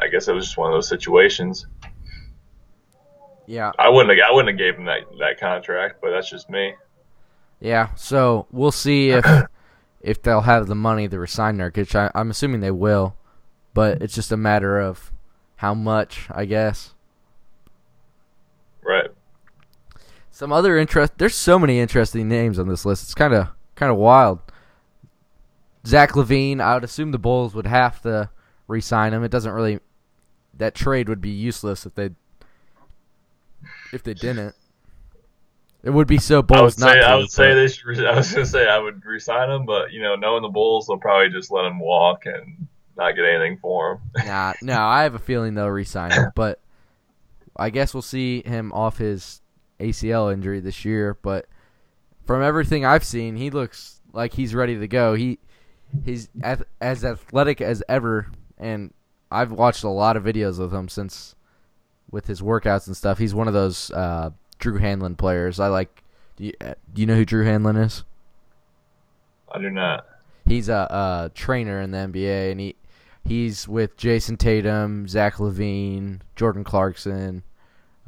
[0.00, 1.66] I guess it was just one of those situations.
[3.46, 6.50] Yeah, I wouldn't have, I wouldn't have gave him that that contract, but that's just
[6.50, 6.74] me.
[7.60, 9.24] Yeah, so we'll see if
[10.02, 11.94] if they'll have the money to resign Nurkic.
[11.94, 13.16] I, I'm assuming they will,
[13.74, 14.04] but mm-hmm.
[14.04, 15.12] it's just a matter of
[15.56, 16.94] how much, I guess.
[18.82, 19.10] Right.
[20.30, 21.18] Some other interest.
[21.18, 23.04] There's so many interesting names on this list.
[23.04, 24.40] It's kind of kind of wild.
[25.86, 26.60] Zach LaVine.
[26.60, 28.30] I would assume the Bulls would have to
[28.66, 29.22] re-sign him.
[29.22, 29.78] It doesn't really.
[30.54, 32.10] That trade would be useless if they
[33.92, 34.54] if they didn't.
[35.82, 36.92] It would be so Bulls I would not.
[36.92, 38.06] Say, to, I would say they should.
[38.06, 40.98] I was gonna say I would resign him, but you know, knowing the Bulls, they'll
[40.98, 44.00] probably just let him walk and not get anything for him.
[44.26, 46.60] nah, no, I have a feeling they'll resign him, but
[47.56, 49.40] I guess we'll see him off his
[49.80, 51.18] ACL injury this year.
[51.20, 51.46] But
[52.26, 55.14] from everything I've seen, he looks like he's ready to go.
[55.14, 55.40] He
[56.04, 58.92] he's as athletic as ever, and
[59.32, 61.34] I've watched a lot of videos of him since
[62.10, 63.18] with his workouts and stuff.
[63.18, 64.30] He's one of those uh,
[64.62, 65.58] Drew Hanlen players.
[65.58, 66.04] I like.
[66.36, 68.04] Do you, do you know who Drew Hanlen is?
[69.50, 70.06] I do not.
[70.46, 72.76] He's a, a trainer in the NBA, and he
[73.26, 77.42] he's with Jayson Tatum, Zach LaVine, Jordan Clarkson,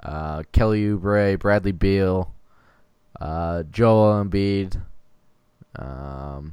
[0.05, 2.33] uh, Kelly Oubre, Bradley Beal,
[3.21, 4.81] uh, Joel Embiid.
[5.75, 6.53] Um,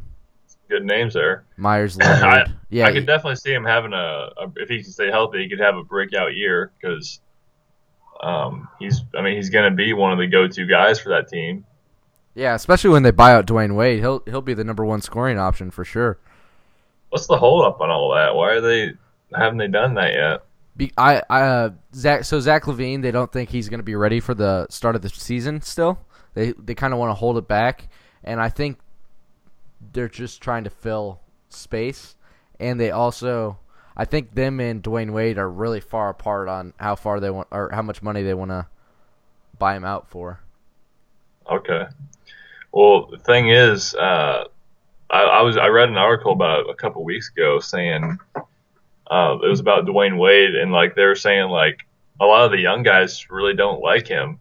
[0.67, 1.45] Good names there.
[1.57, 2.23] Meyers Leonard.
[2.23, 5.43] I, yeah, I could definitely see him having a, a, if he can stay healthy,
[5.43, 7.19] he could have a breakout year because
[8.21, 11.27] um, he's I mean he's going to be one of the go-to guys for that
[11.27, 11.65] team.
[12.33, 15.37] Yeah, especially when they buy out Dwyane Wade, he'll he'll be the number one scoring
[15.37, 16.19] option for sure.
[17.09, 18.35] What's the hold up on all that?
[18.35, 18.93] Why are they
[19.33, 20.43] haven't they done that yet?
[20.77, 23.95] Be, I I uh, Zach so Zach LaVine, they don't think he's going to be
[23.95, 25.99] ready for the start of the season still.
[26.33, 27.89] They they kind of want to hold it back,
[28.23, 28.77] and I think
[29.91, 31.19] they're just trying to fill
[31.49, 32.15] space,
[32.59, 33.57] and they also
[33.95, 37.49] I think them and Dwyane Wade are really far apart on how far they want
[37.51, 38.67] or how much money they want to
[39.59, 40.39] buy him out for.
[41.49, 41.85] Okay.
[42.71, 44.45] Well, the thing is, uh,
[45.09, 49.47] I, I, was I read an article about a couple weeks ago saying uh, it
[49.47, 51.85] was about Dwyane Wade and like they were saying like
[52.19, 54.39] a lot of the young guys really don't like him.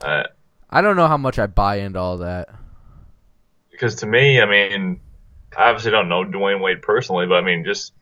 [0.00, 0.24] Uh,
[0.70, 2.48] I don't know how much I buy into all that.
[3.70, 5.00] Because to me, I mean,
[5.56, 7.92] I obviously don't know Dwyane Wade personally, but I mean, just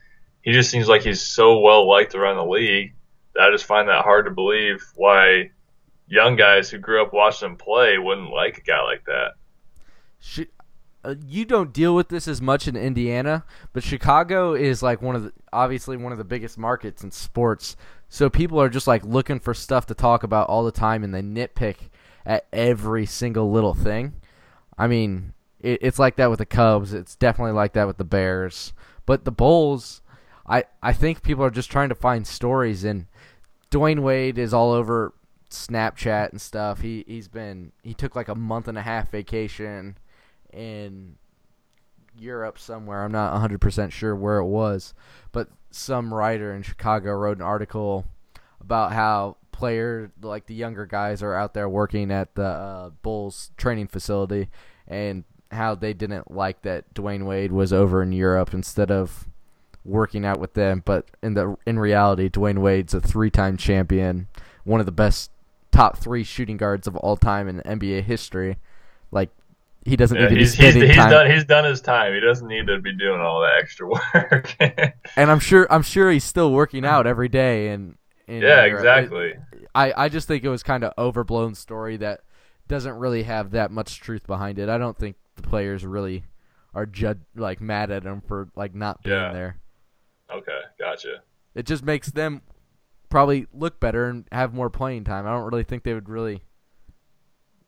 [0.44, 2.94] he just seems like he's so well liked around the league
[3.34, 5.50] that I just find that hard to believe why
[6.06, 9.32] young guys who grew up watching him play wouldn't like a guy like that.
[11.04, 15.16] uh, you don't deal with this as much in Indiana, but Chicago is like one
[15.16, 17.76] of the obviously one of the biggest markets in sports.
[18.08, 21.14] So people are just like looking for stuff to talk about all the time, and
[21.14, 21.76] they nitpick
[22.24, 24.14] at every single little thing.
[24.78, 26.94] I mean, it, it's like that with the Cubs.
[26.94, 28.72] It's definitely like that with the Bears.
[29.06, 30.00] But the Bulls,
[30.46, 33.06] I I think people are just trying to find stories, and
[33.70, 35.14] Dwyane Wade is all over
[35.50, 36.80] Snapchat and stuff.
[36.80, 39.98] He he's been he took like a month and a half vacation
[40.52, 41.16] in
[42.18, 43.04] Europe somewhere.
[43.04, 44.94] I'm not 100% sure where it was,
[45.32, 48.06] but some writer in Chicago wrote an article
[48.60, 53.50] about how players like the younger guys are out there working at the uh, Bulls
[53.56, 54.48] training facility
[54.86, 59.26] and how they didn't like that Dwyane Wade was over in Europe instead of
[59.84, 64.28] working out with them, but in the in reality Dwyane Wade's a three-time champion,
[64.64, 65.30] one of the best
[65.70, 68.56] top 3 shooting guards of all time in NBA history.
[69.10, 69.30] Like
[69.84, 72.14] he doesn't yeah, need to he's, be spending he's, done he's done his time.
[72.14, 74.56] He doesn't need to be doing all that extra work.
[75.16, 79.34] and I'm sure I'm sure he's still working out every day and yeah, exactly.
[79.74, 82.20] I I just think it was kind of overblown story that
[82.68, 84.70] doesn't really have that much truth behind it.
[84.70, 86.24] I don't think the players really
[86.74, 89.32] are jud like mad at him for like not being Yeah.
[89.32, 89.56] there.
[90.32, 91.22] Okay, gotcha.
[91.54, 92.42] It just makes them
[93.08, 95.26] probably look better and have more playing time.
[95.26, 96.42] I don't really think they would really.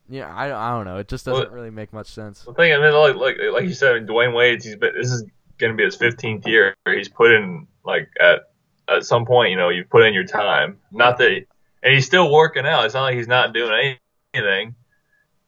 [0.09, 0.99] Yeah, I, I don't know.
[0.99, 2.43] It just doesn't Well- really make much sense.
[2.43, 4.95] The thing, I mean, like like like you said, I mean, Dwyane Wade, he's been
[4.97, 5.25] this is
[5.59, 6.75] going to be his 15th year.
[6.87, 8.41] He's put in like at
[8.89, 10.79] at some point, you know, you've put in your time.
[10.93, 11.45] Not that,
[11.83, 12.85] and he's still working out.
[12.85, 13.97] It's not like he's not doing
[14.35, 14.75] anything.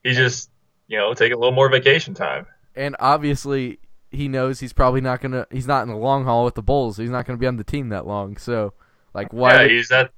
[0.03, 0.51] He's just
[0.87, 2.47] you know taking a little more vacation time.
[2.75, 3.79] And obviously,
[4.11, 5.47] he knows he's probably not gonna.
[5.51, 6.97] He's not in the long haul with the Bulls.
[6.97, 8.37] He's not gonna be on the team that long.
[8.37, 8.73] So,
[9.15, 9.63] like, why?
[9.63, 10.11] yeah, he's at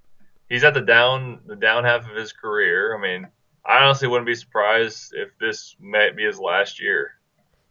[0.48, 2.96] he's at the down the down half of his career.
[2.96, 3.26] I mean,
[3.66, 7.12] I honestly wouldn't be surprised if this might be his last year.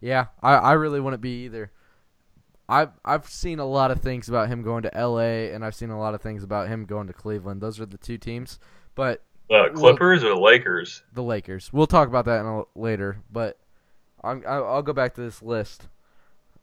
[0.01, 1.71] Yeah, I, I really wouldn't be either.
[2.67, 5.51] I've I've seen a lot of things about him going to L.A.
[5.53, 7.61] and I've seen a lot of things about him going to Cleveland.
[7.61, 8.59] Those are the two teams,
[8.93, 11.01] but The Clippers or the Lakers?
[11.13, 11.73] the Lakers.
[11.73, 13.23] We'll talk about that in a, later.
[13.31, 13.57] But
[14.23, 15.87] I'm, I'll go back to this list.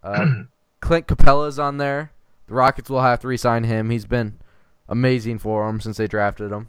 [0.02, 0.42] Uh,
[0.80, 2.12] Clint Capela's on there.
[2.46, 3.90] The Rockets will have to re-sign him.
[3.90, 4.38] He's been
[4.88, 6.68] amazing for them since they drafted him.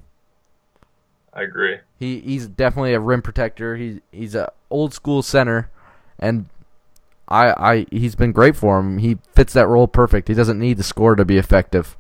[1.34, 1.78] I agree.
[2.00, 3.76] He he's definitely a rim protector.
[3.76, 5.70] He's he's a old school center,
[6.18, 6.48] and
[7.28, 8.98] I I he's been great for him.
[8.98, 10.30] He fits that role perfect.
[10.30, 11.96] He doesn't need the score to be effective.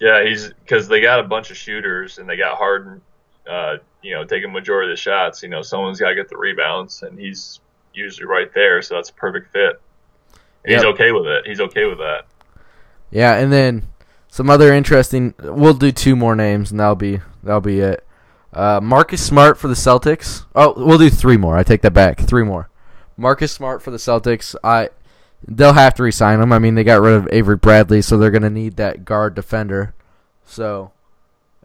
[0.00, 3.00] Yeah, he's because they got a bunch of shooters and they got Harden,
[3.48, 5.42] uh, you know, taking majority of the shots.
[5.42, 7.60] You know, someone's got to get the rebounds, and he's
[7.92, 9.80] usually right there, so that's a perfect fit.
[10.64, 11.46] And He's okay with it.
[11.46, 12.26] He's okay with that.
[13.10, 13.88] Yeah, and then
[14.28, 15.34] some other interesting.
[15.40, 18.06] We'll do two more names, and that'll be that'll be it.
[18.52, 20.44] Uh, Marcus Smart for the Celtics.
[20.54, 21.56] Oh, we'll do three more.
[21.56, 22.20] I take that back.
[22.20, 22.68] Three more.
[23.16, 24.54] Marcus Smart for the Celtics.
[24.62, 24.90] I
[25.46, 26.52] they'll have to resign him.
[26.52, 29.94] I mean, they got rid of Avery Bradley, so they're gonna need that guard defender.
[30.44, 30.92] So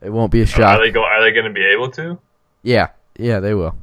[0.02, 0.78] it won't be a shock.
[0.78, 1.04] Are they go?
[1.04, 2.20] Are they going to be able to?
[2.62, 3.76] Yeah, yeah, they will.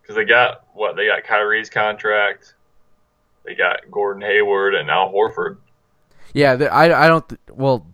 [0.00, 0.94] Because they got what?
[0.94, 2.54] They got Kyrie's contract.
[3.44, 5.58] They got Gordon Hayward and Al Horford.
[6.34, 7.28] Yeah, I, I don't.
[7.28, 7.86] Th- well,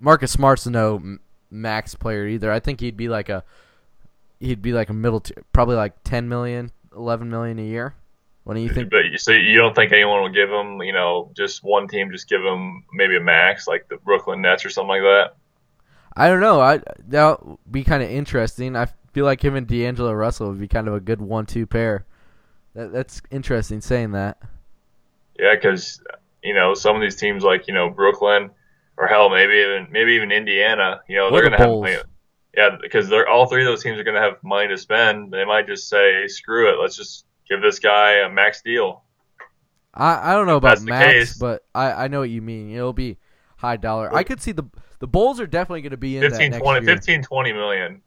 [0.00, 1.18] Marcus Smart's no
[1.50, 2.50] max player either.
[2.50, 3.44] I think he'd be like a
[4.40, 7.94] he'd be like a middle, t- probably like 10 million, 11 million a year.
[8.44, 8.90] What do you think?
[8.90, 12.10] But you so you don't think anyone will give him, you know, just one team
[12.12, 15.36] just give him maybe a max like the Brooklyn Nets or something like that?
[16.14, 16.60] I don't know.
[16.60, 18.76] I that would be kind of interesting.
[18.76, 22.04] I feel like him and D'Angelo Russell would be kind of a good one-two pair.
[22.74, 24.38] That, that's interesting saying that.
[25.38, 26.02] Yeah, because
[26.42, 28.50] you know some of these teams like you know Brooklyn
[28.96, 31.82] or hell maybe even maybe even Indiana, you know Or they're the gonna have Bulls.
[31.84, 31.96] money.
[32.56, 35.32] Yeah, because they're all three of those teams are gonna have money to spend.
[35.32, 39.02] They might just say, "Screw it, let's just give this guy a max deal."
[39.92, 42.70] I, I don't know about the max, case- but I, I know what you mean.
[42.74, 43.18] It'll be
[43.56, 44.14] high dollar.
[44.14, 44.64] I could see the
[45.00, 46.96] the Bulls are definitely going to be in 15, that next 20, year.
[46.96, 48.02] 15, 20 million.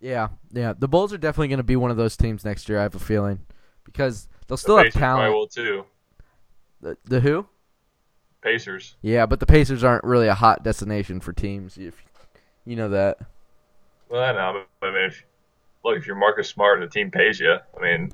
[0.00, 0.74] Yeah, yeah.
[0.78, 2.78] The Bulls are definitely going to be one of those teams next year.
[2.78, 3.40] I have a feeling
[3.84, 5.34] because they'll The still have Pacers probably talent.
[5.34, 5.84] will too.
[6.80, 7.46] The, the who?
[8.42, 8.96] Pacers.
[9.02, 11.76] Yeah, but the Pacers aren't really a hot destination for teams.
[11.78, 11.94] If
[12.64, 13.18] you know that.
[14.08, 14.62] Well, I know.
[14.80, 15.24] But I mean, if,
[15.84, 18.12] look, if you're Marcus Smart and the team pays you, I mean,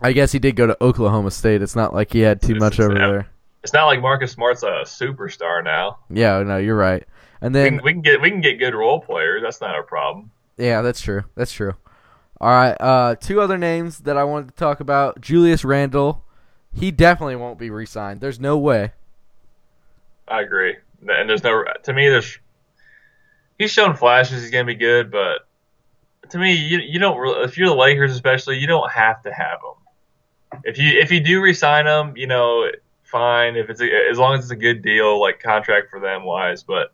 [0.00, 1.62] I guess he did go to Oklahoma State.
[1.62, 3.06] It's not like he had too much over yeah.
[3.08, 3.26] there.
[3.64, 5.98] it's not like Marcus Smart's a superstar now.
[6.10, 7.04] Yeah, no, you're right.
[7.40, 9.42] And We then can, we can get we can get good role players.
[9.42, 10.30] That's not our problem.
[10.58, 11.24] yeah, that's true.
[11.34, 11.74] That's true.
[12.40, 15.20] All right, uh, two other names that I wanted to talk about.
[15.20, 16.22] Julius Randle.
[16.76, 18.20] He definitely won't be re-signed.
[18.20, 18.92] There's no way.
[20.28, 20.76] I agree.
[21.08, 22.08] And there's no to me.
[22.08, 22.38] There's
[23.58, 24.42] he's shown flashes.
[24.42, 25.46] He's gonna be good, but
[26.30, 29.32] to me, you, you don't really, if you're the Lakers especially, you don't have to
[29.32, 30.60] have him.
[30.64, 32.70] If you if you do resign him, you know,
[33.04, 33.56] fine.
[33.56, 36.62] If it's a, as long as it's a good deal, like contract for them wise,
[36.62, 36.92] but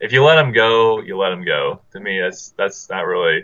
[0.00, 1.80] if you let him go, you let him go.
[1.92, 3.42] To me, that's that's not really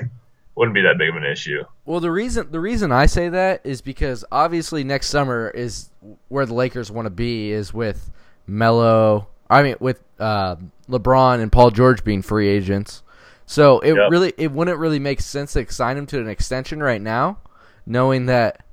[0.57, 1.65] wouldn't be that big of an issue.
[1.85, 5.91] Well, the reason the reason I say that is because obviously next summer is
[6.29, 8.11] where the Lakers want to be is with
[8.47, 9.29] Melo.
[9.51, 10.57] I mean, with uh,
[10.89, 13.03] LeBron and Paul George being free agents.
[13.47, 14.11] So it yep.
[14.11, 17.39] really it wouldn't really make sense to sign him to an extension right now,
[17.85, 18.65] knowing that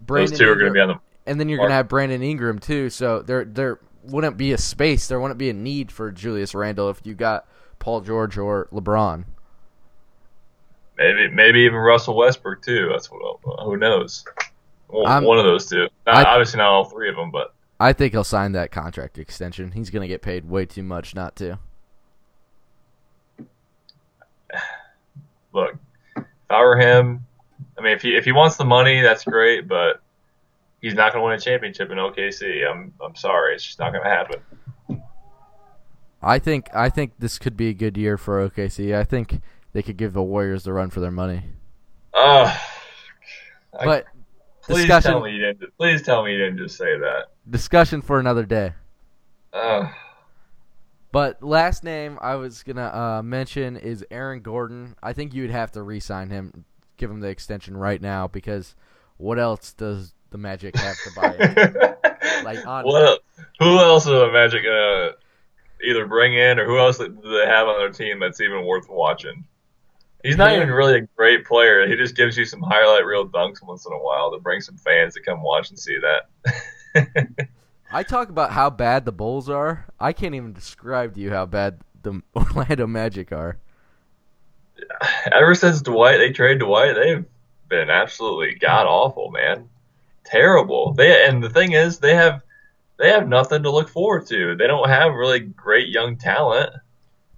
[0.00, 1.88] Brandon those two are going to be on the and then you're going to have
[1.88, 2.90] Brandon Ingram too.
[2.90, 6.88] So there there wouldn't be a space, there wouldn't be a need for Julius Randle
[6.90, 7.46] if you got
[7.78, 9.24] Paul George or LeBron.
[10.98, 12.88] Maybe maybe even Russell Westbrook too.
[12.90, 14.24] That's what who knows.
[14.88, 15.88] Well, one of those two.
[16.06, 19.18] Not, I, obviously not all three of them, but I think he'll sign that contract
[19.18, 19.72] extension.
[19.72, 21.58] He's going to get paid way too much not to.
[25.52, 25.76] Look,
[26.16, 27.26] if I were him,
[27.78, 30.00] I mean, if he if he wants the money, that's great, but
[30.80, 32.66] he's not going to win a championship in OKC.
[32.66, 35.02] I'm I'm sorry, it's just not going to happen.
[36.22, 38.94] I think I think this could be a good year for OKC.
[38.96, 39.40] I think
[39.76, 41.42] they could give the Warriors the run for their money.
[43.72, 44.10] But I,
[44.62, 45.76] please tell me you didn't.
[45.76, 47.26] Please tell me you didn't just say that.
[47.50, 48.72] Discussion for another day.
[49.52, 49.90] Uh,
[51.12, 54.96] but last name I was gonna uh, mention is Aaron Gordon.
[55.02, 56.64] I think you'd have to re-sign him,
[56.96, 58.76] give him the extension right now because
[59.18, 61.96] what else does the Magic have to buy?
[62.44, 63.20] like on what?
[63.58, 65.10] Who else is the Magic gonna
[65.84, 68.88] either bring in, or who else do they have on their team that's even worth
[68.88, 69.44] watching?
[70.26, 71.86] He's not even really a great player.
[71.86, 74.76] He just gives you some highlight reel dunks once in a while to bring some
[74.76, 77.48] fans to come watch and see that.
[77.92, 79.86] I talk about how bad the Bulls are.
[80.00, 83.58] I can't even describe to you how bad the Orlando Magic are.
[85.30, 87.24] Ever since Dwight, they traded Dwight, they've
[87.68, 89.68] been absolutely god awful, man.
[90.24, 90.92] Terrible.
[90.92, 92.42] They and the thing is, they have
[92.98, 94.56] they have nothing to look forward to.
[94.56, 96.70] They don't have really great young talent,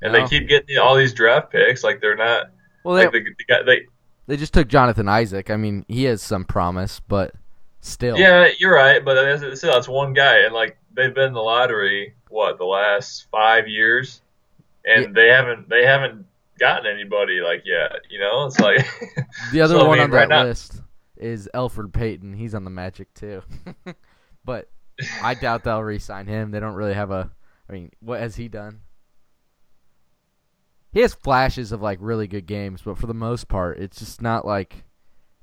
[0.01, 0.21] and no.
[0.21, 1.85] they keep getting all these draft picks.
[1.85, 2.51] Like they're not.
[2.89, 3.87] Well, they, like the, the they
[4.29, 5.51] they just took Jonathan Isaac.
[5.51, 7.35] I mean, he has some promise, but
[7.83, 8.17] still.
[8.19, 11.43] Yeah, you're right, but that's, still that's one guy, and like they've been in the
[11.43, 14.23] lottery what the last five years,
[14.87, 15.11] and yeah.
[15.15, 16.25] they haven't they haven't
[16.59, 17.93] gotten anybody like yet.
[18.09, 18.87] You know, it's like
[19.53, 20.81] the other so, one I mean, on right that now, list
[21.19, 22.33] is Elfrid Payton.
[22.33, 23.43] He's on the Magic too,
[24.47, 24.71] but
[25.23, 26.53] I doubt they'll re-sign him.
[26.53, 27.31] They don't really have a.
[27.69, 28.81] I mean, what has he done?
[30.99, 34.21] He has flashes of like really good games, but for the most part, it's just
[34.21, 34.83] not like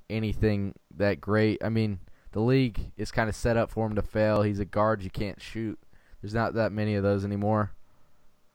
[0.09, 1.63] anything that great.
[1.63, 1.99] I mean,
[2.33, 4.41] the league is kind of set up for him to fail.
[4.41, 5.79] He's a guard you can't shoot.
[6.21, 7.71] There's not that many of those anymore.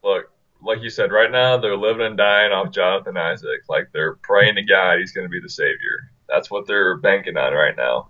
[0.03, 0.31] Look,
[0.61, 3.61] like you said, right now they're living and dying off Jonathan Isaac.
[3.67, 6.11] Like they're praying to God he's going to be the savior.
[6.29, 8.09] That's what they're banking on right now.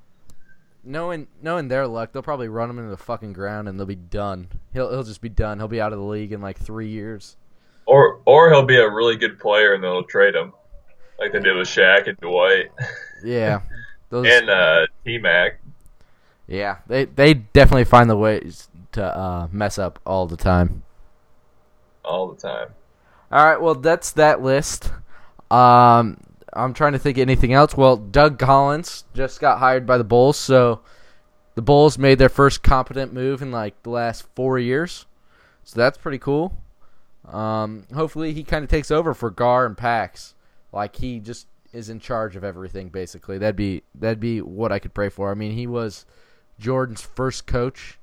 [0.83, 3.95] Knowing knowing their luck, they'll probably run him into the fucking ground and they'll be
[3.95, 4.49] done.
[4.73, 5.59] He'll he'll just be done.
[5.59, 7.37] He'll be out of the league in like three years.
[7.85, 10.53] Or or he'll be a really good player and they'll trade him,
[11.19, 12.71] like they did with Shaq and Dwight.
[13.23, 13.61] Yeah,
[14.09, 14.27] those...
[14.27, 15.59] and uh, T Mac.
[16.47, 20.83] Yeah, they they definitely find the ways to uh, mess up all the time.
[22.03, 22.69] All the time.
[23.31, 24.91] All right, well that's that list.
[25.49, 26.17] Um,
[26.53, 27.75] I'm trying to think of anything else.
[27.75, 30.81] Well, Doug Collins just got hired by the Bulls, so
[31.55, 35.05] the Bulls made their first competent move in like the last four years.
[35.63, 36.57] So that's pretty cool.
[37.31, 40.35] Um, hopefully he kind of takes over for Gar and Pax.
[40.71, 43.37] Like he just is in charge of everything basically.
[43.37, 45.31] That'd be that'd be what I could pray for.
[45.31, 46.05] I mean, he was
[46.59, 47.97] Jordan's first coach.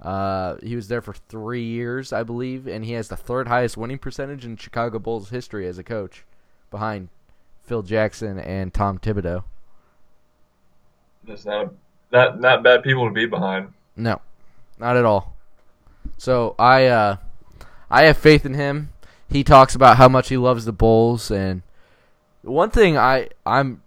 [0.00, 3.76] Uh, he was there for three years, I believe, and he has the third highest
[3.76, 6.24] winning percentage in Chicago Bulls history as a coach,
[6.70, 7.10] behind
[7.62, 9.44] Phil Jackson and Tom Thibodeau.
[11.24, 11.74] That's not
[12.10, 13.74] not not bad people to be behind.
[13.94, 14.22] No,
[14.78, 15.36] not at all.
[16.16, 17.16] So I uh,
[17.90, 18.90] I have faith in him.
[19.28, 21.62] He talks about how much he loves the Bulls, and
[22.42, 23.82] one thing I I'm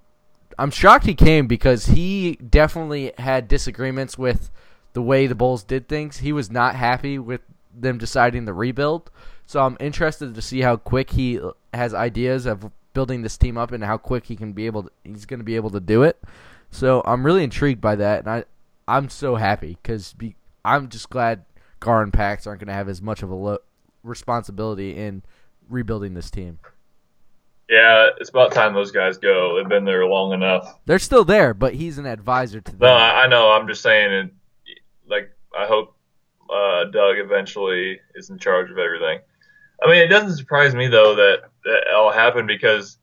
[0.57, 4.51] I'm shocked he came because he definitely had disagreements with
[4.93, 6.17] the way the Bulls did things.
[6.17, 7.41] He was not happy with
[7.73, 9.09] them deciding to rebuild.
[9.45, 11.39] So I'm interested to see how quick he
[11.73, 14.91] has ideas of building this team up and how quick he can be able to,
[15.03, 16.21] he's going to be able to do it.
[16.71, 18.43] So I'm really intrigued by that and I
[18.87, 20.15] I'm so happy cuz
[20.63, 21.45] I'm just glad
[21.79, 23.59] Gar and Pax aren't going to have as much of a lo-
[24.03, 25.23] responsibility in
[25.69, 26.59] rebuilding this team.
[27.69, 29.55] Yeah, it's about time those guys go.
[29.57, 30.79] They've been there long enough.
[30.85, 32.79] They're still there, but he's an advisor to them.
[32.81, 33.51] No, I, know.
[33.51, 34.31] I'm just saying,
[35.07, 35.95] like, I hope
[36.53, 39.19] uh, Doug eventually is in charge of everything.
[39.83, 42.97] I mean, it doesn't surprise me though that that all happened because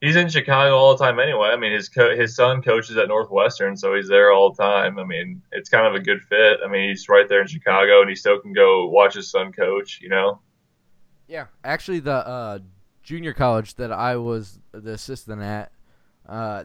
[0.00, 1.48] he's in Chicago all the time anyway.
[1.48, 4.98] I mean, his co- his son coaches at Northwestern, so he's there all the time.
[4.98, 6.58] I mean, it's kind of a good fit.
[6.64, 9.52] I mean, he's right there in Chicago, and he still can go watch his son
[9.52, 10.00] coach.
[10.02, 10.40] You know.
[11.28, 12.58] Yeah, actually, the uh,
[13.02, 15.72] junior college that I was the assistant at,
[16.28, 16.64] uh,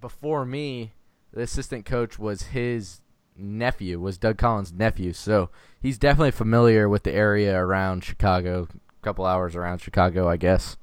[0.00, 0.92] before me,
[1.32, 3.00] the assistant coach was his
[3.36, 5.12] nephew, was Doug Collins' nephew.
[5.12, 5.50] So
[5.80, 10.76] he's definitely familiar with the area around Chicago, a couple hours around Chicago, I guess.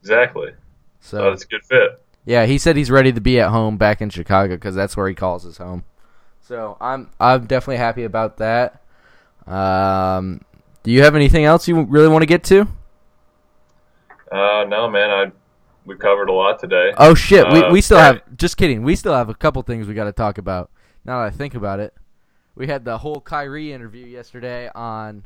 [0.00, 0.52] Exactly.
[1.18, 2.00] So So it's a good fit.
[2.24, 5.08] yeah, he said he's ready to be at home back in Chicago because that's where
[5.08, 5.84] he calls his home.
[6.40, 8.82] So I'm I'm definitely happy about that.
[9.46, 10.40] Um,
[10.84, 12.68] do you have anything else you really want to get to?
[14.30, 15.32] Uh, no, man, I
[15.84, 16.92] we covered a lot today.
[16.96, 18.82] Oh shit, we Uh, we still have just kidding.
[18.82, 20.70] We still have a couple things we got to talk about.
[21.04, 21.94] Now that I think about it,
[22.54, 25.24] we had the whole Kyrie interview yesterday on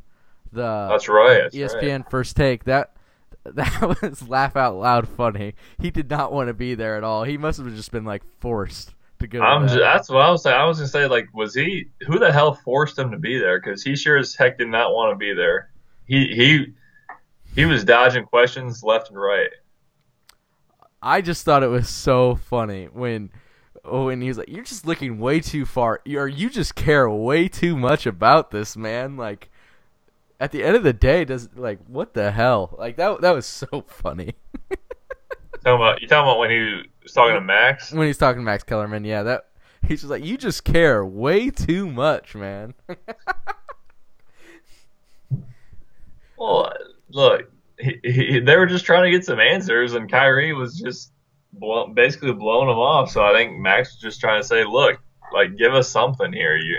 [0.52, 1.42] the That's right.
[1.42, 2.11] That's ESPN right.
[2.11, 2.64] First Take.
[2.64, 2.96] That
[3.44, 5.54] that was laugh out loud funny.
[5.78, 7.24] He did not want to be there at all.
[7.24, 9.41] He must have just been like forced to go.
[9.41, 9.69] to I'm that.
[9.69, 10.57] just, that's what I was saying.
[10.57, 11.89] I was gonna say, like, was he?
[12.07, 13.61] Who the hell forced him to be there?
[13.61, 15.71] Because he sure as heck did not want to be there.
[16.07, 16.66] He he
[17.55, 19.51] he was dodging questions left and right.
[21.03, 23.31] I just thought it was so funny when
[23.85, 26.01] when he was like, "You're just looking way too far.
[26.07, 29.51] Or you just care way too much about this, man." Like
[30.41, 32.75] at the end of the day, does like what the hell?
[32.79, 34.35] Like that that was so funny
[35.64, 37.92] Talking about you talking about when he was talking to Max?
[37.92, 39.04] when he's talking to Max Kellerman.
[39.04, 39.48] Yeah, that
[39.86, 42.74] he's just like, "You just care way too much, man."
[46.38, 46.72] Well,
[47.11, 47.50] look,
[47.80, 51.12] he, he, they were just trying to get some answers, and Kyrie was just
[51.52, 53.11] blow, basically blowing them off.
[53.11, 55.00] So I think Max was just trying to say, look,
[55.32, 56.56] like give us something here.
[56.56, 56.78] You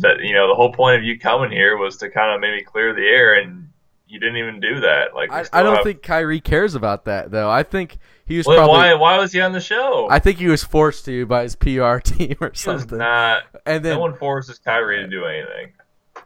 [0.00, 2.62] that you know the whole point of you coming here was to kind of maybe
[2.62, 3.68] clear the air, and
[4.12, 5.14] you didn't even do that.
[5.14, 7.50] Like I, I don't have- think Kyrie cares about that though.
[7.50, 8.74] I think he was Well, probably.
[8.76, 10.06] why why was he on the show?
[10.10, 12.98] I think he was forced to by his PR team or he something.
[12.98, 13.44] not.
[13.66, 15.72] and then no one forces Kyrie to do anything.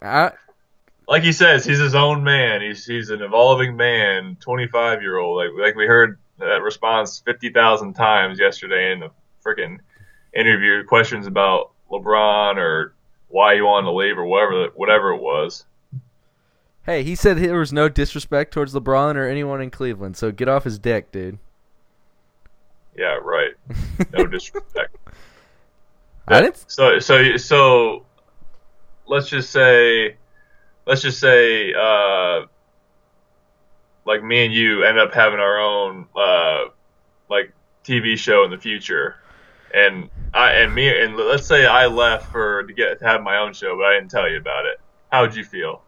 [0.02, 0.32] I,
[1.08, 2.60] like he says, he's his own man.
[2.60, 5.36] He's he's an evolving man, twenty five year old.
[5.36, 9.10] Like like we heard that response fifty thousand times yesterday in the
[9.44, 9.78] freaking
[10.34, 10.84] interview.
[10.84, 12.94] Questions about LeBron or
[13.28, 15.64] why he wanted to leave or whatever whatever it was.
[16.86, 20.48] Hey, he said there was no disrespect towards LeBron or anyone in Cleveland, so get
[20.48, 21.38] off his dick, dude.
[22.96, 23.54] Yeah, right.
[24.12, 24.96] No disrespect.
[26.28, 26.64] I didn't.
[26.70, 28.06] So so so
[29.06, 30.16] let's just say
[30.86, 32.42] let's just say uh
[34.04, 36.66] like me and you end up having our own uh
[37.28, 37.52] like
[37.84, 39.16] TV show in the future.
[39.74, 43.38] And I and me and let's say I left for to get to have my
[43.38, 44.80] own show, but I didn't tell you about it.
[45.10, 45.82] How would you feel?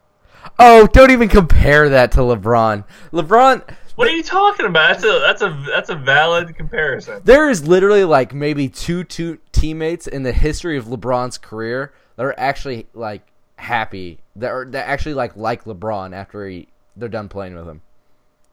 [0.59, 2.85] Oh, don't even compare that to LeBron.
[3.13, 3.63] LeBron,
[3.97, 5.01] What are you talking about?
[5.01, 7.21] That's a that's a that's a valid comparison.
[7.25, 12.25] there is literally like maybe two two teammates in the history of LeBron's career that
[12.25, 13.23] are actually like
[13.57, 17.81] happy that are that actually like like LeBron after he they're done playing with him.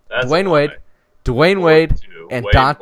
[0.10, 0.72] That's Dwyane Wade.
[1.24, 1.96] Dwyane Wade,
[2.30, 2.78] and Don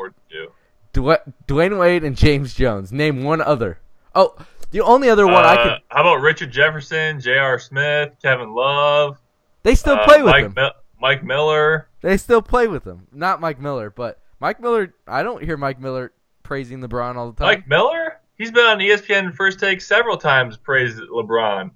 [0.93, 2.91] Dwyane Wade and James Jones.
[2.91, 3.80] Name one other.
[4.16, 4.36] Oh,
[4.72, 5.82] the only other one I Uh, could.
[5.89, 7.59] How about Richard Jefferson, J.R.
[7.59, 9.18] Smith, Kevin Love,
[9.64, 10.53] They still uh, play with Mike him.
[10.55, 11.88] Mi- Mike Miller?
[12.01, 13.07] They still play with him.
[13.11, 14.93] Not Mike Miller, but Mike Miller.
[15.07, 16.11] I don't hear Mike Miller
[16.43, 17.47] praising LeBron all the time.
[17.47, 18.20] Mike Miller?
[18.36, 20.57] He's been on ESPN First Take several times.
[20.57, 21.72] Praised LeBron.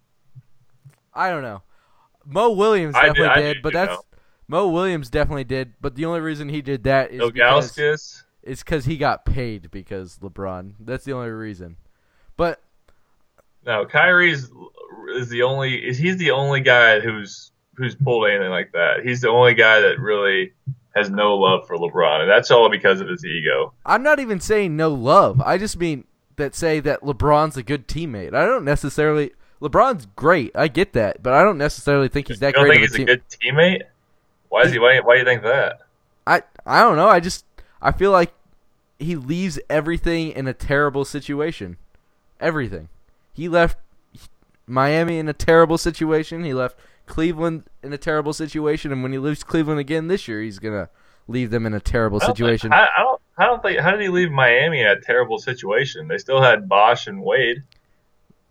[1.13, 1.61] I don't know.
[2.25, 3.85] Mo Williams I definitely did- I did, but know.
[3.85, 4.01] that's
[4.47, 5.73] Mo Williams definitely did.
[5.81, 8.23] But the only reason he did that is because Ilgauskas.
[8.43, 10.73] it's because he got paid because LeBron.
[10.79, 11.77] That's the only reason.
[12.37, 12.61] But
[13.65, 14.49] No, Kyrie's
[15.15, 15.75] is the only.
[15.75, 19.01] Is he's the only guy who's who's pulled anything like that.
[19.03, 20.53] He's the only guy that really
[20.95, 23.73] has no love for LeBron, and that's all because of his ego.
[23.85, 25.41] I'm not even saying no love.
[25.41, 26.05] I just mean
[26.37, 28.33] that say that LeBron's a good teammate.
[28.33, 29.31] I don't necessarily.
[29.61, 30.51] LeBron's great.
[30.55, 32.95] I get that, but I don't necessarily think he's that you don't great think of
[32.95, 33.09] a he's team.
[33.09, 33.81] a good teammate?
[34.49, 34.79] Why is he?
[34.79, 35.79] Why, why do you think that?
[36.27, 37.07] I I don't know.
[37.07, 37.45] I just
[37.81, 38.33] I feel like
[38.99, 41.77] he leaves everything in a terrible situation.
[42.39, 42.89] Everything.
[43.33, 43.77] He left
[44.65, 46.43] Miami in a terrible situation.
[46.43, 50.41] He left Cleveland in a terrible situation, and when he leaves Cleveland again this year,
[50.41, 50.89] he's gonna
[51.27, 52.73] leave them in a terrible I don't think- situation.
[52.73, 53.21] I, I don't.
[53.39, 53.79] I don't think.
[53.79, 56.07] How did he leave Miami in a terrible situation?
[56.07, 57.63] They still had Bosh and Wade.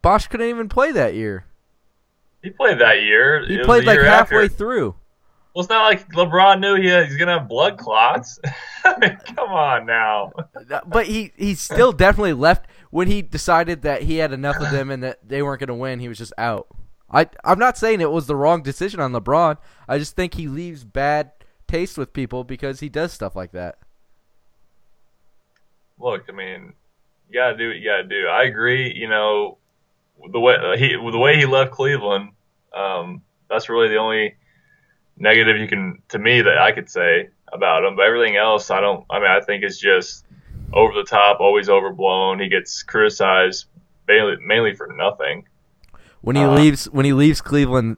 [0.01, 1.45] Bosh couldn't even play that year.
[2.43, 3.45] He played that year.
[3.45, 4.57] He played like year halfway after.
[4.57, 4.95] through.
[5.53, 8.39] Well, it's not like LeBron knew he had, he's gonna have blood clots.
[8.85, 10.33] I mean, come on now.
[10.87, 14.91] but he he still definitely left when he decided that he had enough of them
[14.91, 16.01] and that they weren't going to win.
[16.01, 16.69] He was just out.
[17.11, 19.59] I I'm not saying it was the wrong decision on LeBron.
[19.89, 21.31] I just think he leaves bad
[21.69, 23.79] taste with people because he does stuff like that.
[25.99, 26.73] look, I mean,
[27.29, 28.27] you gotta do what you gotta do.
[28.27, 28.93] I agree.
[28.93, 29.59] You know,
[30.33, 32.31] the way uh, he the way he left Cleveland,
[32.75, 34.35] um, that's really the only
[35.17, 37.97] negative you can to me that I could say about him.
[37.97, 39.05] But everything else, I don't.
[39.11, 40.26] I mean, I think it's just
[40.73, 42.41] over the top, always overblown.
[42.41, 43.67] He gets criticized
[44.09, 45.47] mainly mainly for nothing.
[46.21, 47.97] When he uh, leaves, when he leaves Cleveland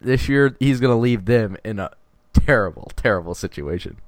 [0.00, 1.90] this year, he's gonna leave them in a
[2.32, 3.98] terrible, terrible situation.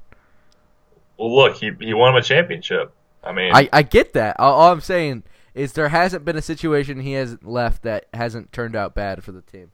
[1.16, 2.92] Well, look, he he won him a championship.
[3.22, 4.38] I mean, I I get that.
[4.38, 5.22] All, all I'm saying
[5.54, 9.32] is there hasn't been a situation he hasn't left that hasn't turned out bad for
[9.32, 9.70] the team.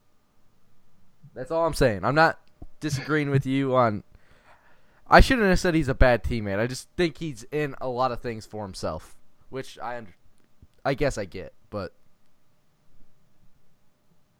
[1.33, 2.05] That's all I'm saying.
[2.05, 2.39] I'm not
[2.79, 4.03] disagreeing with you on.
[5.11, 6.57] I shouldn't have said he's a bad teammate.
[6.57, 9.17] I just think he's in a lot of things for himself,
[9.49, 10.15] which I under,
[10.85, 11.93] I guess I get, but.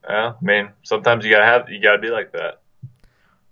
[0.07, 2.61] Yeah, I mean, sometimes you gotta have you gotta be like that.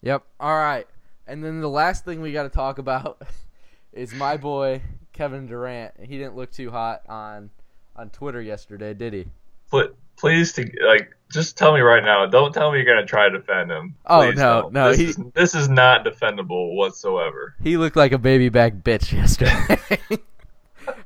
[0.01, 0.23] Yep.
[0.39, 0.87] All right,
[1.27, 3.21] and then the last thing we got to talk about
[3.93, 5.93] is my boy Kevin Durant.
[5.99, 7.49] He didn't look too hot on
[7.97, 9.25] on Twitter yesterday, did he?
[9.69, 12.25] But please, to like, just tell me right now.
[12.25, 13.95] Don't tell me you're gonna try to defend him.
[14.05, 17.55] Oh, please oh no, no, this he, is, this is not defendable whatsoever.
[17.63, 19.99] He looked like a baby back bitch yesterday.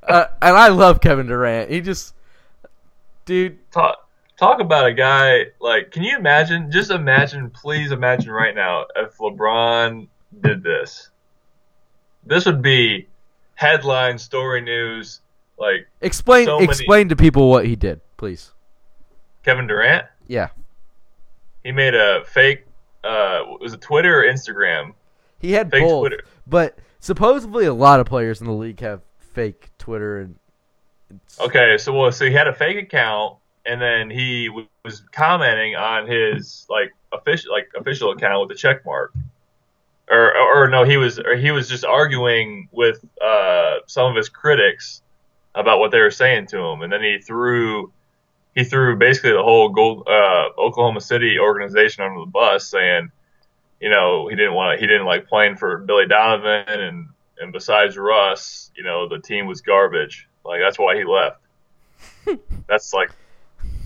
[0.04, 1.70] uh, and I love Kevin Durant.
[1.70, 2.16] He just,
[3.26, 3.60] dude.
[3.72, 4.08] Talk
[4.38, 5.92] talk about a guy like.
[5.92, 6.72] Can you imagine?
[6.72, 10.08] Just imagine, please imagine right now if LeBron
[10.42, 11.10] did this.
[12.26, 13.08] This would be
[13.56, 15.20] headline story news.
[15.58, 18.53] Like explain so explain to people what he did, please.
[19.44, 20.06] Kevin Durant.
[20.28, 20.50] Yeah.
[21.64, 22.66] He made a fake.
[23.04, 24.94] Uh, was it Twitter or Instagram?
[25.40, 26.24] He had fake both, Twitter.
[26.48, 30.36] but supposedly a lot of players in the league have fake Twitter and.
[31.40, 35.76] Okay, so well, so he had a fake account, and then he w- was commenting
[35.76, 39.14] on his like official like official account with a check mark
[40.10, 44.30] or, or no, he was or he was just arguing with uh, some of his
[44.30, 45.02] critics
[45.56, 47.92] about what they were saying to him, and then he threw
[48.56, 53.12] he threw basically the whole Gold, uh, Oklahoma City organization under the bus, saying,
[53.80, 57.08] you know, he didn't want he didn't like playing for Billy Donovan, and
[57.40, 60.28] and besides Russ, you know, the team was garbage.
[60.46, 61.40] Like that's why he left.
[62.68, 63.12] that's like,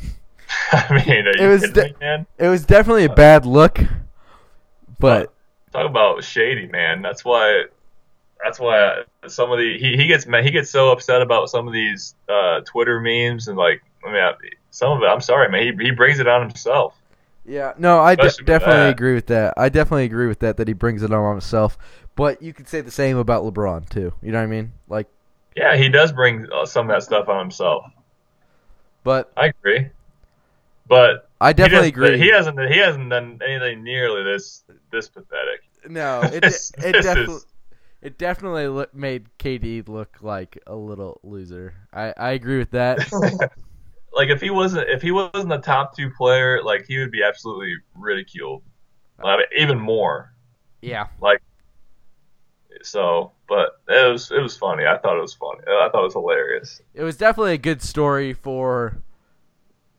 [0.72, 3.80] I mean, it was de- me, it was definitely a bad look,
[5.00, 5.34] but
[5.72, 7.02] talk about shady, man.
[7.02, 7.66] That's why.
[8.44, 11.74] That's why some of the he, he gets he gets so upset about some of
[11.74, 15.08] these uh, Twitter memes and like I mean some of it.
[15.08, 15.62] I'm sorry, man.
[15.64, 16.96] He he brings it on himself.
[17.46, 19.54] Yeah, no, I de- definitely agree with that.
[19.56, 21.78] I definitely agree with that that he brings it on himself.
[22.16, 24.14] But you could say the same about LeBron too.
[24.22, 24.74] You know what I mean?
[24.90, 25.08] Like,
[25.56, 27.86] yeah, he does bring uh, some of that stuff on himself.
[29.04, 29.88] But I agree.
[30.88, 32.20] But I definitely he agree.
[32.20, 35.62] He hasn't he hasn't done anything nearly this this pathetic.
[35.88, 37.40] No, it this, it definitely
[38.02, 41.76] it definitely look, made KD look like a little loser.
[41.94, 43.00] I I agree with that.
[44.18, 47.24] like if he wasn't if he wasn't the top two player, like he would be
[47.24, 48.64] absolutely ridiculed.
[49.56, 50.34] Even more.
[50.82, 51.08] Yeah.
[51.22, 51.42] Like
[52.82, 54.86] so, but it was it was funny.
[54.86, 55.62] I thought it was funny.
[55.68, 56.82] I thought it was hilarious.
[56.96, 59.04] It was definitely a good story for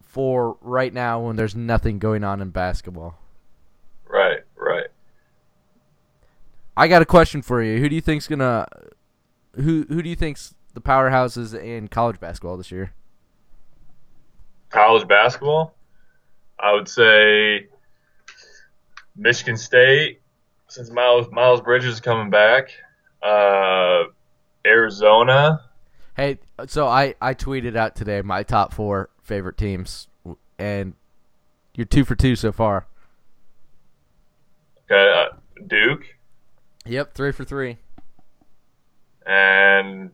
[0.01, 3.19] for right now when there's nothing going on in basketball.
[4.09, 4.87] Right, right.
[6.77, 7.79] I got a question for you.
[7.79, 8.67] Who do you think's gonna
[9.55, 12.95] who who do you think's the powerhouses in college basketball this year?
[14.71, 15.75] College basketball?
[16.59, 17.69] I would say
[19.17, 20.21] Michigan State,
[20.69, 22.71] since Miles Miles Bridges is coming back.
[23.23, 24.05] Uh,
[24.67, 25.63] Arizona.
[26.17, 30.09] Hey, so I I tweeted out today my top four favorite teams,
[30.59, 30.95] and
[31.75, 32.87] you're two for two so far.
[34.91, 36.05] Okay, uh, Duke.
[36.87, 37.77] Yep, three for three.
[39.27, 40.11] And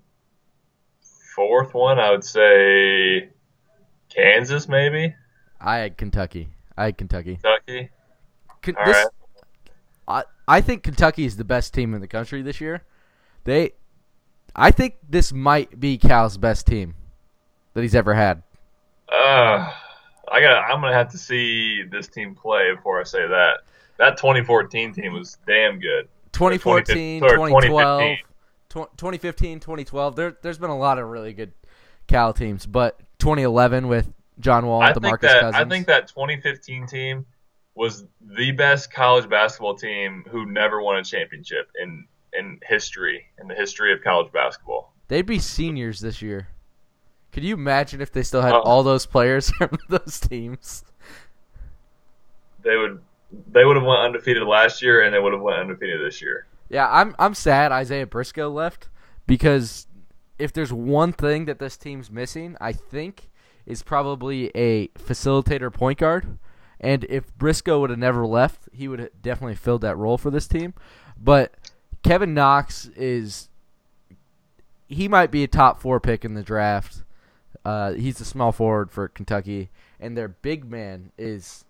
[1.35, 3.31] fourth one, I would say
[4.15, 5.15] Kansas, maybe.
[5.61, 6.49] I had Kentucky.
[6.77, 7.39] I had Kentucky.
[7.43, 7.91] Kentucky.
[8.63, 10.25] Con- All this, right.
[10.47, 12.83] I I think Kentucky is the best team in the country this year.
[13.45, 13.73] They,
[14.55, 16.95] I think this might be Cal's best team
[17.75, 18.43] that he's ever had.
[19.09, 19.71] Uh,
[20.31, 20.65] I got.
[20.65, 23.61] I'm gonna have to see this team play before I say that.
[23.99, 26.09] That 2014 team was damn good.
[26.33, 28.19] 2014, 2012,
[28.69, 30.17] 2015, 2012.
[30.17, 31.53] There, there's been a lot of really good
[32.07, 35.55] Cal teams, but 2011 with John Wall, I DeMarcus that, Cousins.
[35.55, 37.27] I think that 2015 team
[37.75, 43.49] was the best college basketball team who never won a championship in in history in
[43.49, 44.93] the history of college basketball.
[45.09, 46.49] They'd be seniors this year.
[47.33, 48.61] Could you imagine if they still had oh.
[48.61, 50.85] all those players from those teams?
[52.63, 53.01] They would.
[53.51, 56.47] They would have went undefeated last year, and they would have went undefeated this year.
[56.69, 57.15] Yeah, I'm.
[57.19, 58.89] I'm sad Isaiah Briscoe left
[59.27, 59.87] because
[60.39, 63.31] if there's one thing that this team's missing, I think
[63.67, 66.39] is probably a facilitator point guard.
[66.81, 70.31] And if Briscoe would have never left, he would have definitely filled that role for
[70.31, 70.75] this team.
[71.17, 71.55] But
[72.03, 73.49] Kevin Knox is
[74.89, 77.03] he might be a top four pick in the draft.
[77.65, 81.65] Uh, he's a small forward for Kentucky, and their big man is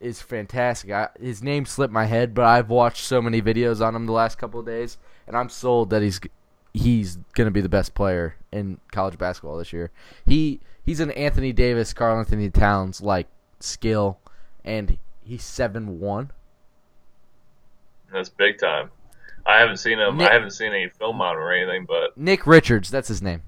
[0.00, 0.90] is fantastic.
[0.90, 4.12] I, his name slipped my head, but I've watched so many videos on him the
[4.12, 6.20] last couple of days, and I'm sold that he's
[6.74, 9.90] he's gonna be the best player in college basketball this year.
[10.26, 13.26] He he's an Anthony Davis, Karl Anthony Towns like
[13.60, 14.18] skill,
[14.64, 16.30] and he's seven one.
[18.12, 18.90] That's big time.
[19.46, 20.16] I haven't seen him.
[20.18, 23.22] Nick- I haven't seen any film on him or anything, but Nick Richards, that's his
[23.22, 23.42] name.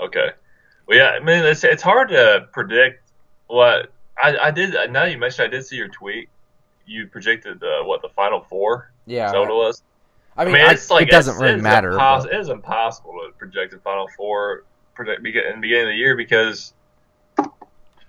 [0.00, 0.30] okay.
[0.86, 1.10] Well, yeah.
[1.10, 3.02] I mean, it's it's hard to predict
[3.46, 3.92] what
[4.22, 4.74] I I did.
[4.90, 6.28] Now you mentioned, I did see your tweet.
[6.86, 8.90] You projected the uh, what the final four.
[9.06, 9.82] Yeah, that what it was?
[10.38, 11.90] I I mean, mean, I- like it doesn't it's, really it's matter.
[11.92, 14.64] impos- but- it is impossible to project the final four
[14.96, 16.72] begin- in the beginning of the year because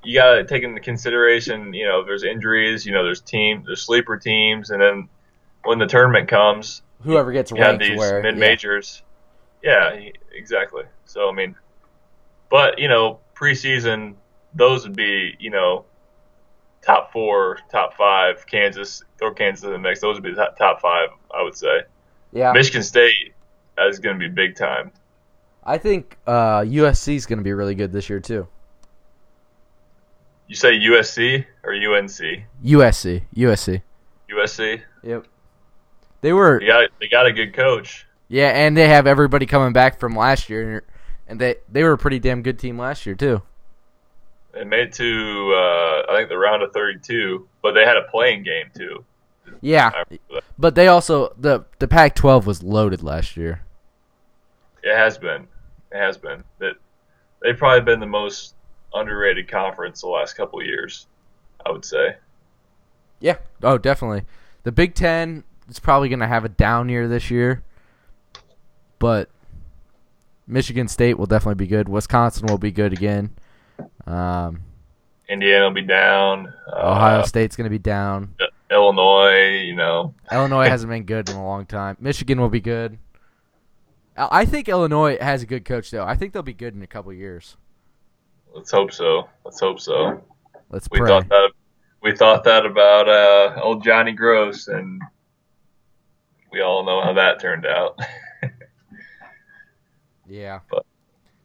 [0.03, 3.81] you got to take into consideration, you know, there's injuries, you know, there's team, there's
[3.83, 5.09] sleeper teams, and then
[5.65, 9.01] when the tournament comes, Whoever gets ranked these where mid majors.
[9.63, 9.91] Yeah.
[9.93, 10.83] y- exactly.
[11.05, 11.55] So I mean,
[12.49, 14.15] but you know, preseason
[14.53, 15.85] those would be you know
[16.81, 18.45] top four, top five.
[18.47, 19.99] Kansas, throw Kansas in the mix.
[19.99, 21.81] Those would be the top, top five, I would say.
[22.31, 22.51] Yeah.
[22.53, 23.33] Michigan State
[23.79, 24.91] is going to be big time.
[25.63, 28.47] I think uh, USC is going to be really good this year too.
[30.47, 32.43] You say USC or UNC?
[32.63, 33.81] USC, USC.
[34.31, 34.81] USC.
[35.03, 35.25] Yep.
[36.21, 38.05] They were They got they got a good coach.
[38.27, 40.83] yeah, and they have everybody coming back from last year,
[41.27, 43.41] and they they were a pretty damn good team last year too.
[44.53, 48.03] They made it to uh, I think the round of 32, but they had a
[48.09, 49.05] play-in game too.
[49.61, 50.43] Yeah, I remember that.
[50.57, 53.61] but they also the the Pac-12 was loaded last year.
[54.83, 55.47] It has been.
[55.91, 56.43] It has been.
[56.59, 56.73] That
[57.41, 58.55] they've probably been the most
[58.93, 61.07] underrated conference the last couple of years.
[61.65, 62.15] I would say.
[63.19, 63.37] Yeah.
[63.61, 64.23] Oh, definitely.
[64.63, 67.63] The Big Ten is probably going to have a down year this year,
[68.97, 69.29] but
[70.47, 71.89] Michigan State will definitely be good.
[71.89, 73.31] Wisconsin will be good again.
[74.07, 74.61] Um,
[75.27, 76.53] Indiana will be down.
[76.67, 78.33] Uh, Ohio State's going to be down.
[78.71, 81.97] Illinois, you know, Illinois hasn't been good in a long time.
[81.99, 82.97] Michigan will be good.
[84.15, 86.03] I I think Illinois has a good coach though.
[86.03, 87.57] I think they'll be good in a couple years.
[88.55, 89.29] let's hope so.
[89.45, 90.23] Let's hope so.
[90.69, 91.07] Let's We pray.
[91.09, 91.51] thought that
[92.01, 95.01] we thought that about uh, old Johnny Groce, and
[96.51, 97.97] we all know how that turned out.
[100.27, 100.59] Yeah.
[100.69, 100.85] But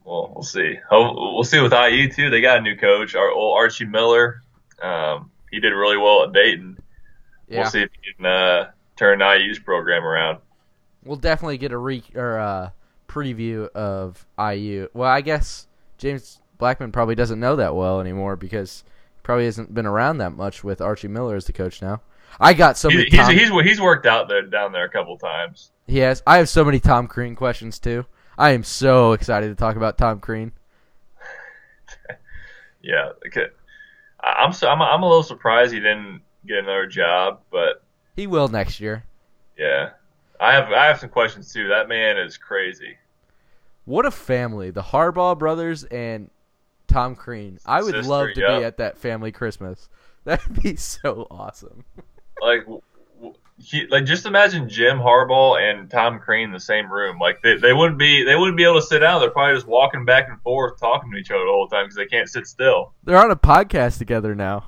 [0.05, 0.79] well, we'll see.
[0.91, 2.29] We'll see with IU too.
[2.29, 4.43] They got a new coach, our old Archie Miller.
[4.83, 6.74] Um, he did really well at Dayton.
[7.55, 7.61] Yeah.
[7.63, 10.39] We'll see if he can uh, turn IU's program around.
[11.05, 12.71] We'll definitely get a re or uh,
[13.09, 14.89] preview of IU.
[14.95, 15.67] Well, I guess
[15.99, 18.85] James Blackman probably doesn't know that well anymore because
[19.15, 22.01] he probably hasn't been around that much with Archie Miller as the coach now.
[22.41, 23.05] I got so many.
[23.05, 25.71] He's, he's, Tom, he's he's worked out there down there a couple times.
[25.87, 26.23] he has.
[26.27, 28.07] I have so many Tom Crean questions too.
[28.37, 30.53] I am so excited to talk about Tom Crean.
[32.83, 33.47] Yeah, okay.
[34.23, 37.83] I'm so I'm I'm a little surprised he didn't get another job, but
[38.17, 39.05] He will next year.
[39.59, 39.91] yeah,
[40.41, 41.69] I have I have some questions too.
[41.69, 42.97] That man is crazy.
[43.85, 44.71] What a family!
[44.71, 46.31] The Harbaugh brothers and
[46.87, 47.59] Tom Crean.
[47.67, 48.59] I would Sister, love to yeah.
[48.59, 49.89] be at that family Christmas.
[50.25, 51.85] That'd be so awesome.
[52.41, 52.67] Like,
[53.59, 57.19] he, like just imagine Jim Harbaugh and Tom Crean in the same room.
[57.19, 59.21] Like they, they wouldn't be they wouldn't be able to sit down.
[59.21, 61.97] They're probably just walking back and forth, talking to each other the whole time because
[61.97, 62.93] they can't sit still.
[63.05, 64.65] They're on a podcast together now.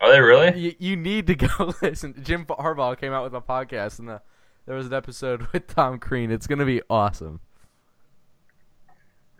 [0.00, 0.58] Are they really?
[0.58, 2.14] You, you need to go listen.
[2.22, 4.22] Jim Harbaugh came out with a podcast, and the,
[4.66, 6.30] there was an episode with Tom Crean.
[6.30, 7.40] It's gonna be awesome.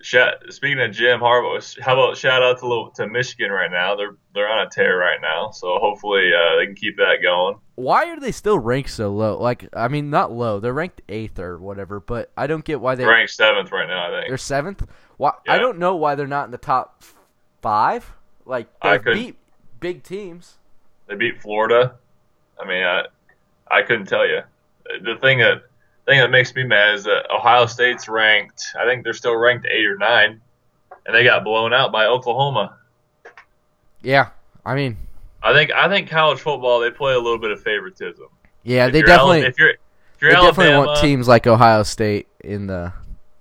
[0.03, 3.97] Shout, speaking of Jim Harbaugh, how about shout out to little, to Michigan right now?
[3.97, 7.57] They're they're on a tear right now, so hopefully uh, they can keep that going.
[7.75, 9.39] Why are they still ranked so low?
[9.39, 10.59] Like, I mean, not low.
[10.59, 13.89] They're ranked eighth or whatever, but I don't get why they They're ranked seventh right
[13.89, 14.87] now, I think they're seventh.
[15.19, 15.33] Why?
[15.47, 17.03] I don't know why they're not in the top
[17.61, 18.11] five.
[18.47, 19.37] Like, they beat
[19.81, 20.59] big teams.
[21.09, 21.95] They beat Florida.
[22.61, 23.07] I mean, I
[23.71, 24.41] I couldn't tell you.
[25.03, 25.63] The thing that
[26.07, 28.63] thing that makes me mad is that Ohio State's ranked.
[28.79, 30.41] I think they're still ranked eight or nine,
[31.07, 32.77] and they got blown out by Oklahoma.
[34.03, 34.29] Yeah,
[34.65, 34.97] I mean,
[35.43, 38.27] I think I think college football they play a little bit of favoritism.
[38.63, 39.77] yeah, If they definitely Al- if you're if
[40.21, 42.93] you're they Alabama, definitely want teams like Ohio State in the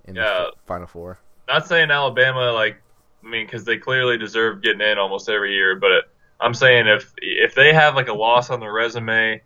[0.06, 0.24] in Yeah.
[0.24, 1.20] the final four.
[1.48, 2.82] not saying Alabama like
[3.24, 6.11] I mean because they clearly deserve getting in almost every year, but
[6.41, 9.41] I'm saying if if they have like a loss on their resume,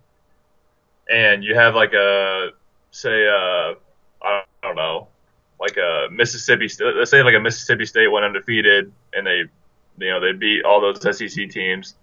[1.09, 2.49] and you have like a
[2.91, 3.73] say uh
[4.23, 5.07] I I don't know,
[5.59, 6.93] like a Mississippi State.
[6.95, 9.43] Let's say like a Mississippi State went undefeated and they,
[9.99, 11.95] you know, they beat all those SEC teams.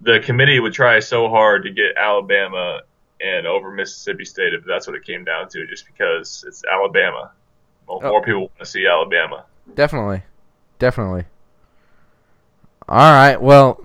[0.00, 2.80] The committee would try so hard to get Alabama
[3.20, 7.30] and over Mississippi State if that's what it came down to, just because it's Alabama.
[7.86, 8.08] Well, Oh.
[8.10, 9.44] more people want to see Alabama.
[9.74, 10.22] Definitely.
[10.78, 11.24] Definitely.
[12.88, 13.40] All right.
[13.40, 13.80] Well,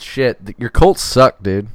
[0.00, 0.38] shit.
[0.58, 1.68] Your Colts suck, dude.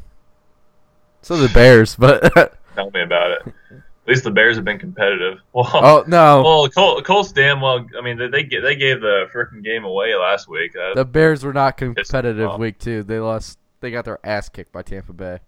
[1.22, 2.22] So the Bears, but
[2.76, 3.54] Tell me about it.
[3.72, 5.40] At least the Bears have been competitive.
[5.54, 7.86] Well, oh no, well, Col- Colts damn well.
[7.98, 10.74] I mean, they they, they gave the freaking game away last week.
[10.96, 13.04] The Bears were not competitive week two.
[13.04, 13.58] They lost.
[13.80, 15.40] They got their ass kicked by Tampa Bay.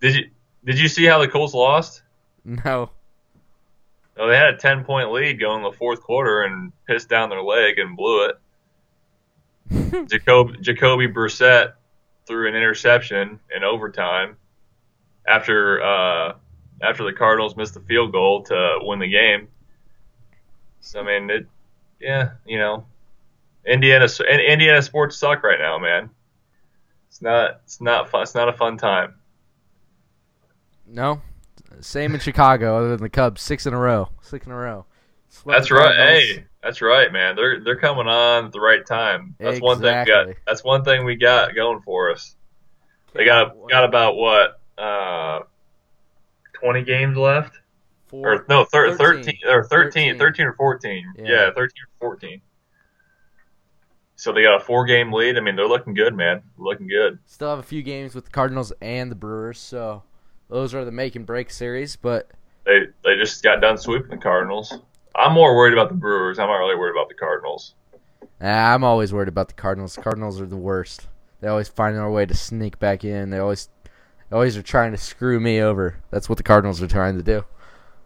[0.00, 0.30] did you
[0.64, 2.02] did you see how the Colts lost?
[2.44, 2.90] No.
[4.16, 7.30] No, they had a ten point lead going in the fourth quarter and pissed down
[7.30, 8.36] their leg and blew it.
[10.10, 11.72] Jacob, Jacoby Brissett
[12.30, 14.36] threw an interception in overtime
[15.26, 16.34] after uh,
[16.80, 19.48] after the Cardinals missed the field goal to win the game.
[20.80, 21.46] So I mean, it,
[22.00, 22.86] yeah, you know,
[23.66, 26.08] Indiana In- Indiana sports suck right now, man.
[27.08, 28.22] It's not it's not fun.
[28.22, 29.16] It's not a fun time.
[30.86, 31.20] No.
[31.80, 34.10] Same in Chicago, other than the Cubs, six in a row.
[34.22, 34.86] Six in a row.
[35.46, 35.94] That's right.
[35.96, 37.36] Hey, that's right, man.
[37.36, 39.34] They're they're coming on at the right time.
[39.38, 40.26] That's one thing we got.
[40.46, 42.36] That's one thing we got going for us.
[43.14, 45.40] They got got about what uh,
[46.52, 47.58] twenty games left,
[48.06, 48.34] four.
[48.34, 49.24] or no, thir- 13.
[49.24, 50.18] 13, or 13, 13.
[50.18, 51.12] 13 or fourteen.
[51.16, 51.24] Yeah.
[51.24, 51.50] Yeah.
[51.54, 52.40] thirteen or fourteen.
[54.16, 55.38] So they got a four game lead.
[55.38, 56.42] I mean, they're looking good, man.
[56.58, 57.18] Looking good.
[57.24, 60.02] Still have a few games with the Cardinals and the Brewers, so
[60.48, 61.96] those are the make and break series.
[61.96, 62.30] But
[62.66, 64.76] They they just got done sweeping the Cardinals.
[65.20, 66.38] I'm more worried about the Brewers.
[66.38, 67.74] I'm not really worried about the Cardinals.
[68.40, 69.96] nah, I'm always worried about the Cardinals.
[69.96, 71.06] Cardinals are the worst.
[71.40, 73.30] They always find their way to sneak back in.
[73.30, 75.96] They always, they always are trying to screw me over.
[76.10, 77.44] That's what the Cardinals are trying to do.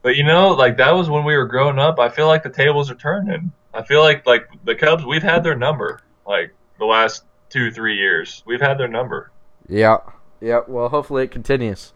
[0.03, 1.99] But you know, like that was when we were growing up.
[1.99, 3.51] I feel like the tables are turning.
[3.73, 6.01] I feel like like the Cubs, we've had their number.
[6.27, 9.31] Like the last two three years, we've had their number.
[9.66, 9.99] Yeah,
[10.41, 10.61] yeah.
[10.69, 11.95] Well, hopefully it continues.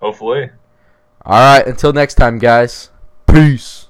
[0.00, 0.50] Hopefully.
[1.26, 1.66] All right.
[1.66, 2.90] Until next time, guys.
[3.28, 3.87] Peace.